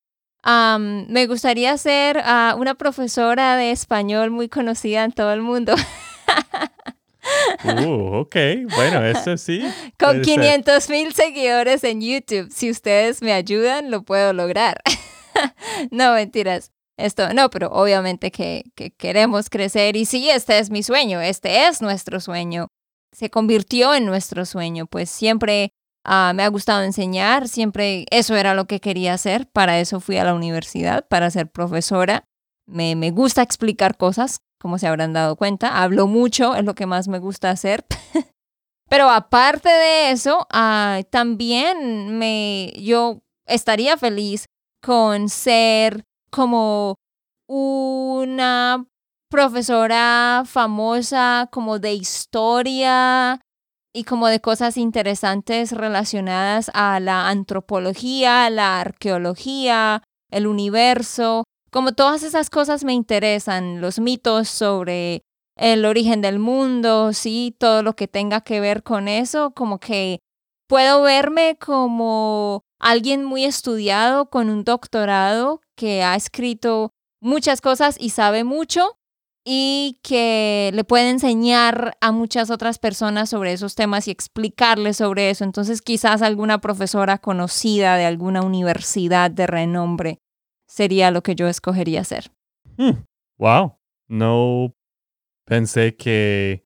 Am, 0.43 1.05
me 1.07 1.27
gustaría 1.27 1.77
ser 1.77 2.19
ah, 2.23 2.55
una 2.57 2.73
profesora 2.73 3.55
de 3.57 3.71
español 3.71 4.31
muy 4.31 4.49
conocida 4.49 5.03
en 5.03 5.11
todo 5.11 5.31
el 5.33 5.41
mundo, 5.41 5.75
Uh, 7.63 8.15
ok, 8.21 8.35
bueno, 8.75 9.05
eso 9.05 9.37
sí. 9.37 9.61
con 9.99 10.21
puede 10.21 10.23
ser. 10.23 10.35
500 10.35 10.89
mil 10.89 11.13
seguidores 11.13 11.83
en 11.83 12.01
YouTube. 12.01 12.49
Si 12.51 12.69
ustedes 12.69 13.21
me 13.21 13.33
ayudan, 13.33 13.91
lo 13.91 14.03
puedo 14.03 14.33
lograr. 14.33 14.81
no, 15.91 16.13
mentiras. 16.13 16.71
Esto, 16.97 17.33
no, 17.33 17.49
pero 17.49 17.69
obviamente 17.71 18.31
que, 18.31 18.63
que 18.75 18.91
queremos 18.91 19.49
crecer 19.49 19.95
y 19.95 20.05
sí, 20.05 20.29
este 20.29 20.59
es 20.59 20.69
mi 20.69 20.83
sueño, 20.83 21.19
este 21.19 21.67
es 21.67 21.81
nuestro 21.81 22.19
sueño. 22.19 22.67
Se 23.11 23.29
convirtió 23.29 23.95
en 23.95 24.05
nuestro 24.05 24.45
sueño, 24.45 24.85
pues 24.85 25.09
siempre 25.09 25.73
ah, 26.03 26.31
me 26.35 26.43
ha 26.43 26.47
gustado 26.49 26.83
enseñar, 26.83 27.47
siempre 27.47 28.05
eso 28.11 28.35
era 28.35 28.53
lo 28.53 28.65
que 28.65 28.79
quería 28.79 29.13
hacer, 29.13 29.49
para 29.51 29.79
eso 29.79 29.99
fui 29.99 30.17
a 30.17 30.23
la 30.23 30.35
universidad, 30.35 31.07
para 31.07 31.31
ser 31.31 31.49
profesora. 31.49 32.25
Me, 32.67 32.95
me 32.95 33.09
gusta 33.09 33.41
explicar 33.41 33.97
cosas, 33.97 34.41
como 34.61 34.77
se 34.77 34.87
habrán 34.87 35.13
dado 35.13 35.35
cuenta, 35.35 35.81
hablo 35.81 36.07
mucho, 36.07 36.55
es 36.55 36.63
lo 36.63 36.75
que 36.75 36.85
más 36.85 37.07
me 37.07 37.19
gusta 37.19 37.49
hacer. 37.49 37.83
Pero 38.89 39.09
aparte 39.09 39.69
de 39.69 40.11
eso, 40.11 40.47
ah, 40.51 41.01
también 41.09 42.17
me, 42.19 42.73
yo 42.77 43.21
estaría 43.47 43.97
feliz 43.97 44.45
con 44.81 45.29
ser 45.29 46.03
como 46.29 46.95
una 47.47 48.85
profesora 49.29 50.43
famosa 50.45 51.49
como 51.51 51.79
de 51.79 51.93
historia 51.93 53.41
y 53.93 54.03
como 54.03 54.27
de 54.27 54.41
cosas 54.41 54.77
interesantes 54.77 55.71
relacionadas 55.71 56.69
a 56.73 56.99
la 56.99 57.29
antropología, 57.29 58.49
la 58.49 58.79
arqueología, 58.81 60.03
el 60.29 60.47
universo. 60.47 61.43
Como 61.71 61.93
todas 61.93 62.23
esas 62.23 62.49
cosas 62.49 62.83
me 62.83 62.91
interesan, 62.91 63.79
los 63.79 63.99
mitos 63.99 64.49
sobre 64.49 65.23
el 65.55 65.85
origen 65.85 66.21
del 66.21 66.37
mundo, 66.37 67.13
sí, 67.13 67.55
todo 67.57 67.81
lo 67.81 67.95
que 67.95 68.09
tenga 68.09 68.41
que 68.41 68.59
ver 68.59 68.83
con 68.83 69.07
eso, 69.07 69.51
como 69.51 69.79
que 69.79 70.19
puedo 70.67 71.01
verme 71.01 71.57
como 71.57 72.65
alguien 72.77 73.23
muy 73.23 73.45
estudiado 73.45 74.29
con 74.29 74.49
un 74.49 74.65
doctorado 74.65 75.61
que 75.77 76.03
ha 76.03 76.15
escrito 76.15 76.91
muchas 77.21 77.61
cosas 77.61 77.95
y 77.97 78.09
sabe 78.09 78.43
mucho 78.43 78.97
y 79.45 79.99
que 80.03 80.71
le 80.73 80.83
puede 80.83 81.09
enseñar 81.09 81.97
a 82.01 82.11
muchas 82.11 82.49
otras 82.49 82.79
personas 82.79 83.29
sobre 83.29 83.53
esos 83.53 83.75
temas 83.75 84.09
y 84.09 84.11
explicarles 84.11 84.97
sobre 84.97 85.29
eso. 85.29 85.45
Entonces 85.45 85.81
quizás 85.81 86.21
alguna 86.21 86.59
profesora 86.59 87.17
conocida 87.17 87.95
de 87.95 88.05
alguna 88.05 88.41
universidad 88.41 89.31
de 89.31 89.47
renombre 89.47 90.20
sería 90.71 91.11
lo 91.11 91.21
que 91.21 91.35
yo 91.35 91.47
escogería 91.47 92.01
hacer. 92.01 92.31
Hmm, 92.77 93.03
Wow, 93.37 93.77
no 94.07 94.73
pensé 95.45 95.95
que 95.95 96.63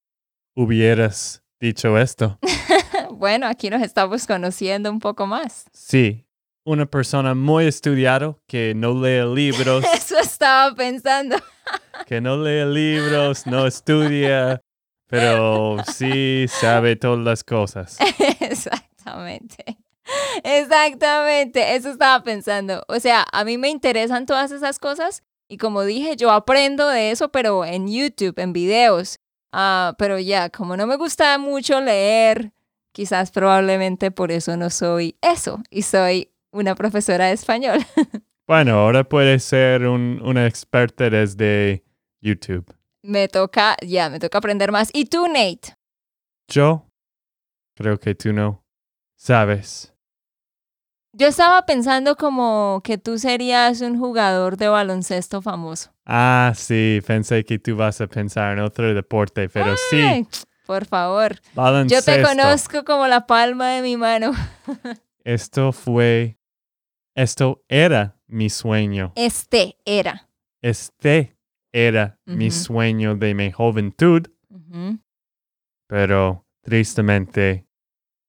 hubieras 0.56 1.44
dicho 1.60 1.98
esto. 1.98 2.38
bueno, 3.12 3.48
aquí 3.48 3.70
nos 3.70 3.82
estamos 3.82 4.28
conociendo 4.28 4.92
un 4.92 5.00
poco 5.00 5.26
más. 5.26 5.66
Sí, 5.74 6.28
una 6.66 6.86
persona 6.86 7.34
muy 7.34 7.66
estudiado 7.66 8.42
que 8.46 8.74
no 8.76 8.94
lee 9.02 9.24
libros, 9.34 9.84
Eso 9.96 10.20
estaba 10.20 10.76
pensando. 10.76 11.38
que 12.06 12.22
no 12.22 12.38
lee 12.38 12.66
libros, 12.66 13.48
no 13.48 13.66
estudia, 13.66 14.62
pero 15.08 15.78
sí 15.94 16.46
sabe 16.48 16.96
todas 16.96 17.26
las 17.26 17.44
cosas. 17.44 17.98
Exactamente. 18.40 19.78
Exactamente, 20.44 21.76
eso 21.76 21.90
estaba 21.90 22.24
pensando. 22.24 22.84
O 22.88 23.00
sea, 23.00 23.26
a 23.32 23.44
mí 23.44 23.58
me 23.58 23.70
interesan 23.70 24.26
todas 24.26 24.52
esas 24.52 24.80
cosas 24.80 25.24
y 25.48 25.58
como 25.58 25.84
dije, 25.84 26.16
yo 26.16 26.32
aprendo 26.32 26.88
de 26.88 27.12
eso, 27.12 27.30
pero 27.30 27.66
en 27.66 27.88
YouTube, 27.88 28.38
en 28.40 28.54
videos. 28.54 29.20
Ah, 29.52 29.96
pero 29.98 30.20
ya, 30.20 30.50
como 30.50 30.76
no 30.76 30.86
me 30.88 30.98
gusta 30.98 31.38
mucho 31.38 31.80
leer, 31.82 32.52
quizás 32.92 33.32
probablemente 33.32 34.12
por 34.12 34.32
eso 34.32 34.58
no 34.58 34.70
soy 34.70 35.18
eso 35.22 35.62
y 35.70 35.84
soy 35.84 36.32
una 36.52 36.76
profesora 36.76 37.28
de 37.28 37.34
español. 37.34 37.80
Bueno, 38.48 38.74
ahora 38.74 39.04
puedes 39.04 39.44
ser 39.44 39.88
un, 39.88 40.22
una 40.24 40.46
experta 40.46 41.10
desde 41.10 41.84
YouTube. 42.22 42.76
me 43.02 43.28
toca, 43.28 43.76
ya, 43.82 44.08
me 44.12 44.20
toca 44.20 44.38
aprender 44.38 44.72
más. 44.72 44.92
¿Y 44.94 45.06
tú, 45.06 45.26
Nate? 45.28 45.74
Yo 46.48 46.86
creo 47.76 48.00
que 48.00 48.14
tú 48.14 48.34
no 48.34 48.64
sabes. 49.16 49.95
Yo 51.18 51.28
estaba 51.28 51.66
pensando 51.66 52.18
como 52.18 52.82
que 52.84 52.98
tú 52.98 53.18
serías 53.18 53.80
un 53.80 53.98
jugador 53.98 54.58
de 54.58 54.68
baloncesto 54.68 55.42
famoso. 55.42 55.92
Ah, 56.06 56.52
sí, 56.54 57.00
pensé 57.08 57.46
que 57.46 57.58
tú 57.58 57.78
vas 57.78 58.02
a 58.02 58.08
pensar 58.08 58.58
en 58.58 58.60
otro 58.60 58.94
deporte, 58.94 59.48
pero 59.48 59.78
sí, 59.90 60.28
Por 60.66 60.86
favor. 60.86 61.36
Yo 61.36 61.42
baloncesto. 61.54 62.12
te 62.12 62.22
conozco 62.22 62.84
como 62.84 63.08
la 63.08 63.28
palma 63.28 63.70
de 63.70 63.82
mi 63.82 63.96
mano. 63.96 64.34
Esto 65.24 65.72
fue, 65.72 66.38
esto 67.16 67.64
era 67.70 68.20
mi 68.28 68.50
sueño. 68.50 69.14
Este 69.16 69.78
era. 69.86 70.28
Este 70.62 71.38
era 71.72 72.20
mi 72.26 72.52
sueño 72.52 73.16
de 73.16 73.34
mi 73.34 73.52
juventud, 73.54 74.28
pero 75.88 76.46
tristemente 76.62 77.68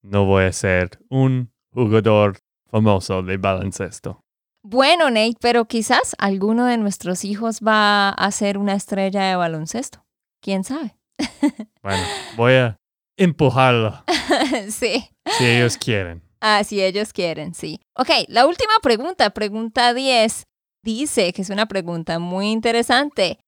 no 0.02 0.24
voy 0.24 0.44
a 0.44 0.52
ser 0.52 1.00
un 1.10 1.52
jugador 1.72 2.38
famoso 2.70 3.22
de 3.22 3.36
baloncesto. 3.36 4.20
Bueno, 4.62 5.10
Nate, 5.10 5.36
pero 5.40 5.66
quizás 5.66 6.16
alguno 6.18 6.66
de 6.66 6.76
nuestros 6.76 7.24
hijos 7.24 7.60
va 7.60 8.08
a 8.08 8.30
ser 8.32 8.58
una 8.58 8.74
estrella 8.74 9.22
de 9.24 9.36
baloncesto. 9.36 10.04
¿Quién 10.42 10.64
sabe? 10.64 10.96
Bueno, 11.82 12.02
voy 12.36 12.54
a 12.54 12.76
empujarlo 13.16 14.02
sí. 14.70 15.08
si 15.38 15.44
ellos 15.44 15.76
quieren. 15.76 16.20
Ah, 16.40 16.64
si 16.64 16.82
ellos 16.82 17.12
quieren, 17.12 17.54
sí. 17.54 17.80
Ok, 17.94 18.10
la 18.26 18.44
última 18.46 18.74
pregunta, 18.82 19.30
pregunta 19.30 19.94
10, 19.94 20.42
dice 20.84 21.32
que 21.32 21.42
es 21.42 21.50
una 21.50 21.66
pregunta 21.66 22.18
muy 22.18 22.50
interesante. 22.50 23.38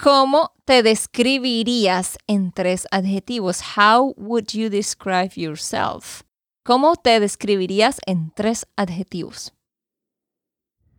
¿Cómo 0.00 0.52
te 0.64 0.82
describirías 0.82 2.16
en 2.26 2.52
tres 2.52 2.86
adjetivos? 2.90 3.60
How 3.76 4.14
would 4.16 4.46
you 4.52 4.70
describe 4.70 5.32
yourself? 5.34 6.22
¿Cómo 6.68 6.96
te 6.96 7.18
describirías 7.18 7.98
en 8.04 8.30
tres 8.30 8.66
adjetivos? 8.76 9.54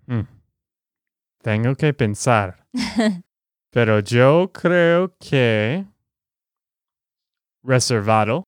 Hmm. 0.08 0.21
Tengo 1.43 1.75
que 1.75 1.93
pensar. 1.93 2.65
Pero 3.71 3.99
yo 3.99 4.51
creo 4.51 5.15
que 5.19 5.86
reservado, 7.63 8.45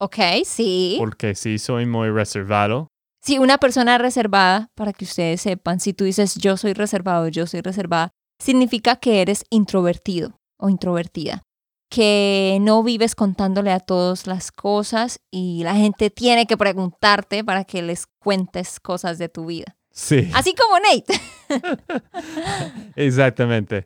Ok, 0.00 0.18
sí. 0.44 0.94
porque 1.00 1.34
sí 1.34 1.58
soy 1.58 1.84
muy 1.84 2.10
reservado. 2.10 2.86
Sí, 3.24 3.40
una 3.40 3.58
persona 3.58 3.98
reservada, 3.98 4.68
para 4.76 4.92
que 4.92 5.04
ustedes 5.04 5.40
sepan, 5.40 5.80
si 5.80 5.94
tú 5.94 6.04
dices 6.04 6.36
yo 6.36 6.56
soy 6.56 6.74
reservado, 6.74 7.26
yo 7.26 7.48
soy 7.48 7.60
reservada, 7.60 8.12
significa 8.38 8.94
que 8.94 9.20
eres 9.20 9.44
introvertido 9.50 10.38
o 10.60 10.68
introvertida, 10.68 11.42
que 11.88 12.58
no 12.60 12.82
vives 12.82 13.14
contándole 13.14 13.70
a 13.72 13.80
todos 13.80 14.26
las 14.26 14.50
cosas 14.52 15.20
y 15.30 15.62
la 15.64 15.74
gente 15.76 16.10
tiene 16.10 16.46
que 16.46 16.56
preguntarte 16.56 17.44
para 17.44 17.64
que 17.64 17.82
les 17.82 18.06
cuentes 18.18 18.80
cosas 18.80 19.18
de 19.18 19.28
tu 19.28 19.46
vida. 19.46 19.76
Sí, 19.92 20.30
Así 20.34 20.54
como 20.54 20.78
Nate. 20.78 21.14
exactamente. 22.96 23.84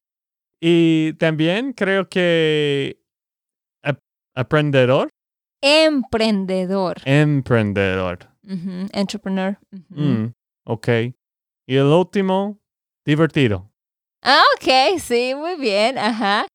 Y 0.61 1.13
también 1.15 1.73
creo 1.73 2.09
que 2.09 3.01
ap- 3.83 4.01
aprendedor, 4.35 5.09
Emprendedor. 5.63 6.97
emprendedor. 7.05 8.19
Entrepreneur. 8.93 9.59
Mm, 9.91 10.27
ok. 10.65 10.89
Y 11.69 11.77
el 11.77 11.85
último, 11.87 12.59
divertido. 13.05 13.71
Ah, 14.23 14.43
ok, 14.57 14.99
sí, 14.99 15.35
muy 15.37 15.55
bien, 15.57 15.97
ajá. 15.99 16.47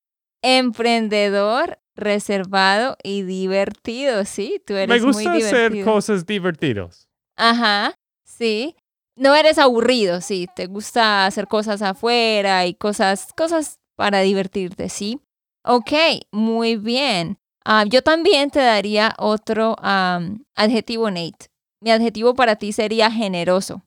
Emprendedor, 0.47 1.79
reservado 1.95 2.97
y 3.01 3.23
divertido, 3.23 4.25
sí, 4.25 4.61
tú 4.63 4.75
eres 4.75 5.01
Me 5.01 5.11
muy 5.11 5.25
gusta 5.25 5.33
hacer 5.33 5.83
cosas 5.83 6.23
divertidas. 6.27 7.09
Ajá, 7.35 7.95
sí. 8.23 8.75
No 9.15 9.33
eres 9.33 9.57
aburrido, 9.57 10.21
sí, 10.21 10.47
te 10.55 10.67
gusta 10.67 11.25
hacer 11.25 11.47
cosas 11.47 11.81
afuera 11.81 12.67
y 12.67 12.75
cosas, 12.75 13.33
cosas 13.35 13.79
para 13.95 14.21
divertirte, 14.21 14.87
sí. 14.89 15.19
Ok, 15.63 15.91
muy 16.31 16.75
bien. 16.75 17.39
Ah, 17.63 17.85
yo 17.87 18.03
también 18.03 18.51
te 18.51 18.59
daría 18.59 19.15
otro 19.17 19.75
adjetivo, 19.81 21.09
Nate. 21.09 21.47
Mi 21.81 21.89
adjetivo 21.89 22.35
para 22.35 22.55
ti 22.55 22.71
sería 22.71 23.09
generoso. 23.09 23.81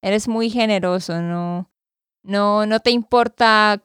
Eres 0.00 0.28
muy 0.28 0.48
generoso, 0.48 1.20
no, 1.20 1.70
no, 2.22 2.64
no 2.64 2.80
te 2.80 2.90
importa 2.90 3.82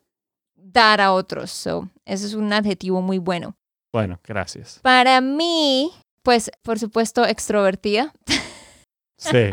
dar 0.81 1.01
a 1.01 1.13
otros. 1.13 1.51
So, 1.51 1.89
ese 2.05 2.25
es 2.25 2.33
un 2.33 2.51
adjetivo 2.53 3.01
muy 3.01 3.17
bueno. 3.17 3.55
Bueno, 3.93 4.19
gracias. 4.23 4.79
Para 4.81 5.21
mí, 5.21 5.91
pues, 6.23 6.51
por 6.63 6.79
supuesto, 6.79 7.25
extrovertida. 7.25 8.13
Sí. 9.17 9.51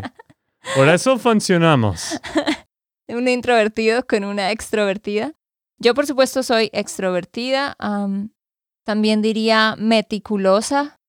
Por 0.75 0.89
eso 0.89 1.17
funcionamos. 1.17 2.19
un 3.07 3.27
introvertido 3.27 4.05
con 4.05 4.23
una 4.23 4.51
extrovertida. 4.51 5.33
Yo, 5.79 5.93
por 5.93 6.05
supuesto, 6.05 6.43
soy 6.43 6.69
extrovertida. 6.73 7.75
también 8.85 9.21
diría 9.21 9.75
meticulosa. 9.77 10.99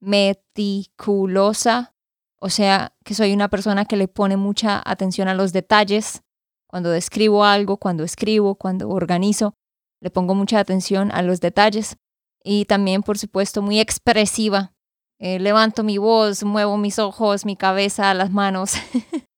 Meticulosa. 0.00 1.94
O 2.40 2.48
sea, 2.48 2.94
que 3.04 3.14
soy 3.14 3.32
una 3.32 3.48
persona 3.48 3.84
que 3.84 3.96
le 3.96 4.08
pone 4.08 4.36
mucha 4.36 4.82
atención 4.84 5.28
a 5.28 5.34
los 5.34 5.52
detalles. 5.52 6.22
Cuando 6.70 6.90
describo 6.90 7.44
algo, 7.44 7.78
cuando 7.78 8.04
escribo, 8.04 8.54
cuando 8.54 8.88
organizo, 8.90 9.54
le 10.00 10.08
pongo 10.08 10.36
mucha 10.36 10.60
atención 10.60 11.10
a 11.10 11.20
los 11.20 11.40
detalles. 11.40 11.96
Y 12.44 12.64
también, 12.66 13.02
por 13.02 13.18
supuesto, 13.18 13.60
muy 13.60 13.80
expresiva. 13.80 14.72
Eh, 15.18 15.40
levanto 15.40 15.82
mi 15.82 15.98
voz, 15.98 16.44
muevo 16.44 16.78
mis 16.78 17.00
ojos, 17.00 17.44
mi 17.44 17.56
cabeza, 17.56 18.14
las 18.14 18.30
manos. 18.30 18.74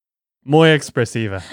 Muy 0.45 0.71
expresiva. 0.71 1.42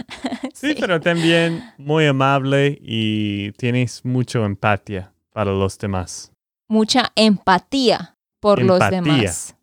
Sí, 0.54 0.76
pero 0.78 1.00
también 1.00 1.63
muy 1.78 2.06
amable 2.06 2.78
y 2.82 3.54
tienes 3.54 4.04
mucha 4.04 4.44
empatía 4.44 5.13
para 5.32 5.54
los 5.54 5.78
demás. 5.78 6.34
Mucha 6.68 7.13
empatía 7.15 8.18
por 8.42 8.62
los 8.62 8.80
demás. 8.89 9.56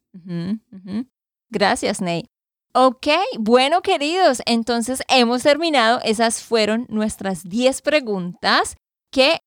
Gracias, 1.50 2.00
Nate. 2.00 2.30
Ok, 2.78 3.06
bueno 3.38 3.80
queridos, 3.80 4.42
entonces 4.44 5.02
hemos 5.08 5.42
terminado. 5.42 5.98
Esas 6.04 6.42
fueron 6.42 6.84
nuestras 6.90 7.48
10 7.48 7.80
preguntas 7.80 8.76
que 9.10 9.38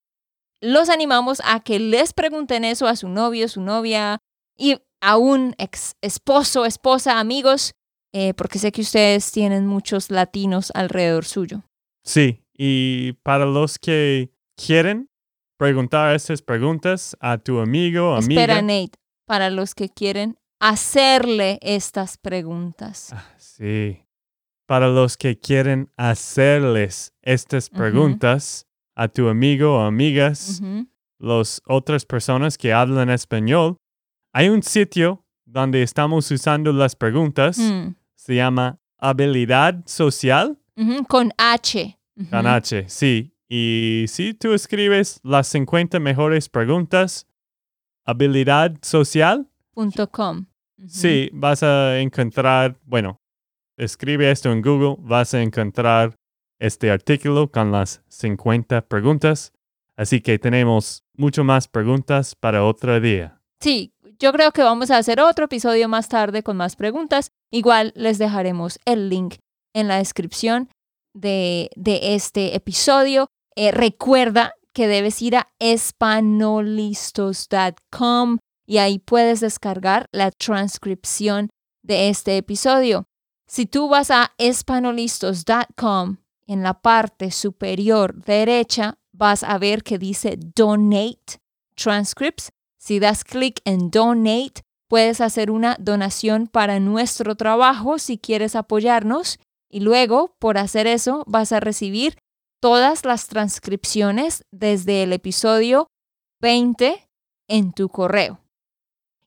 los 0.63 0.89
animamos 0.89 1.39
a 1.45 1.59
que 1.59 1.77
les 1.77 2.13
pregunten 2.13 2.65
eso 2.65 2.87
a 2.87 2.95
su 2.95 3.07
novio, 3.07 3.47
su 3.47 3.61
novia 3.61 4.17
y 4.57 4.77
a 4.99 5.17
un 5.17 5.53
ex 5.59 5.95
esposo, 6.01 6.65
esposa, 6.65 7.19
amigos, 7.19 7.73
eh, 8.15 8.33
porque 8.33 8.57
sé 8.57 8.71
que 8.71 8.81
ustedes 8.81 9.31
tienen 9.31 9.67
muchos 9.67 10.09
latinos 10.09 10.71
alrededor 10.73 11.23
suyo. 11.23 11.61
Sí, 12.03 12.41
y 12.57 13.13
para 13.21 13.45
los 13.45 13.77
que 13.77 14.31
quieren 14.57 15.07
preguntar 15.59 16.15
estas 16.15 16.41
preguntas 16.41 17.15
a 17.19 17.37
tu 17.37 17.59
amigo, 17.59 18.15
amiga. 18.15 18.41
Espera, 18.41 18.61
Nate, 18.63 18.97
para 19.27 19.51
los 19.51 19.75
que 19.75 19.89
quieren 19.89 20.39
hacerle 20.59 21.59
estas 21.61 22.17
preguntas. 22.17 23.11
Ah, 23.13 23.25
sí. 23.37 24.03
Para 24.65 24.87
los 24.87 25.17
que 25.17 25.39
quieren 25.39 25.89
hacerles 25.97 27.13
estas 27.21 27.69
preguntas 27.69 28.67
a 28.95 29.07
tu 29.07 29.27
amigo 29.27 29.77
o 29.77 29.81
amigas, 29.81 30.61
las 31.17 31.61
otras 31.65 32.05
personas 32.05 32.57
que 32.57 32.71
hablan 32.71 33.09
español, 33.09 33.77
hay 34.31 34.49
un 34.49 34.61
sitio 34.61 35.25
donde 35.45 35.81
estamos 35.81 36.29
usando 36.29 36.71
las 36.71 36.95
preguntas. 36.95 37.57
Mm. 37.57 37.95
Se 38.13 38.35
llama 38.35 38.79
habilidad 38.99 39.83
social. 39.87 40.59
con 41.07 41.31
H. 41.37 41.97
Con 42.29 42.45
H, 42.45 42.85
sí. 42.89 43.33
Y 43.47 44.05
si 44.07 44.35
tú 44.35 44.53
escribes 44.53 45.19
las 45.23 45.47
50 45.47 45.99
mejores 45.99 46.47
preguntas, 46.47 47.25
habilidad 48.05 48.77
Sí, 50.87 51.29
vas 51.33 51.63
a 51.63 51.99
encontrar, 51.99 52.77
bueno, 52.85 53.19
escribe 53.77 54.31
esto 54.31 54.51
en 54.51 54.61
Google, 54.61 54.95
vas 54.99 55.33
a 55.33 55.41
encontrar 55.41 56.15
este 56.59 56.91
artículo 56.91 57.51
con 57.51 57.71
las 57.71 58.03
50 58.09 58.87
preguntas. 58.87 59.53
Así 59.95 60.21
que 60.21 60.37
tenemos 60.39 61.03
mucho 61.13 61.43
más 61.43 61.67
preguntas 61.67 62.35
para 62.35 62.63
otro 62.63 62.99
día. 63.01 63.41
Sí, 63.59 63.93
yo 64.19 64.31
creo 64.31 64.51
que 64.51 64.63
vamos 64.63 64.89
a 64.91 64.97
hacer 64.97 65.19
otro 65.19 65.45
episodio 65.45 65.89
más 65.89 66.09
tarde 66.09 66.43
con 66.43 66.57
más 66.57 66.75
preguntas. 66.75 67.31
Igual 67.51 67.93
les 67.95 68.17
dejaremos 68.17 68.79
el 68.85 69.09
link 69.09 69.35
en 69.73 69.87
la 69.87 69.97
descripción 69.97 70.69
de, 71.13 71.69
este 71.75 72.55
episodio. 72.55 73.27
Eh, 73.55 73.71
recuerda 73.71 74.53
que 74.73 74.87
debes 74.87 75.21
ir 75.21 75.35
a 75.35 75.49
espanolistos.com 75.59 78.37
y 78.69 78.77
ahí 78.77 78.99
puedes 78.99 79.39
descargar 79.39 80.05
la 80.11 80.29
transcripción 80.29 81.49
de 81.81 82.09
este 82.09 82.37
episodio. 82.37 83.05
Si 83.47 83.65
tú 83.65 83.89
vas 83.89 84.11
a 84.11 84.33
espanolistos.com, 84.37 86.17
en 86.45 86.61
la 86.61 86.79
parte 86.79 87.31
superior 87.31 88.23
derecha 88.23 88.99
vas 89.11 89.41
a 89.41 89.57
ver 89.57 89.81
que 89.81 89.97
dice 89.97 90.37
Donate 90.55 91.39
Transcripts. 91.73 92.51
Si 92.79 92.99
das 92.99 93.23
clic 93.23 93.59
en 93.65 93.89
Donate, 93.89 94.61
puedes 94.87 95.19
hacer 95.19 95.49
una 95.49 95.75
donación 95.79 96.45
para 96.45 96.79
nuestro 96.79 97.33
trabajo 97.33 97.97
si 97.97 98.19
quieres 98.19 98.55
apoyarnos 98.55 99.39
y 99.67 99.79
luego, 99.79 100.35
por 100.37 100.59
hacer 100.59 100.85
eso, 100.85 101.23
vas 101.25 101.51
a 101.53 101.59
recibir 101.59 102.19
todas 102.61 103.03
las 103.03 103.27
transcripciones 103.29 104.43
desde 104.51 105.01
el 105.01 105.13
episodio 105.13 105.87
20 106.39 107.09
en 107.47 107.73
tu 107.73 107.89
correo. 107.89 108.39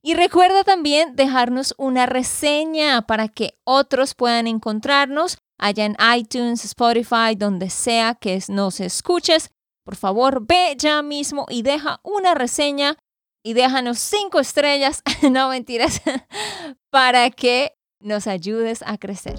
Y 0.04 0.14
recuerda 0.14 0.64
también 0.64 1.14
dejarnos 1.14 1.74
una 1.78 2.06
reseña 2.06 3.02
para 3.02 3.28
que 3.28 3.54
otros 3.64 4.14
puedan 4.14 4.48
encontrarnos 4.48 5.38
allá 5.58 5.84
en 5.84 5.96
iTunes, 6.16 6.64
Spotify, 6.64 7.36
donde 7.36 7.70
sea 7.70 8.16
que 8.16 8.42
nos 8.48 8.80
escuches. 8.80 9.50
Por 9.84 9.94
favor, 9.94 10.44
ve 10.44 10.74
ya 10.76 11.02
mismo 11.02 11.46
y 11.48 11.62
deja 11.62 12.00
una 12.02 12.34
reseña 12.34 12.96
y 13.44 13.52
déjanos 13.54 13.98
cinco 13.98 14.40
estrellas, 14.40 15.02
no 15.30 15.48
mentiras, 15.48 16.00
para 16.90 17.30
que 17.30 17.74
nos 18.00 18.26
ayudes 18.26 18.82
a 18.84 18.98
crecer. 18.98 19.38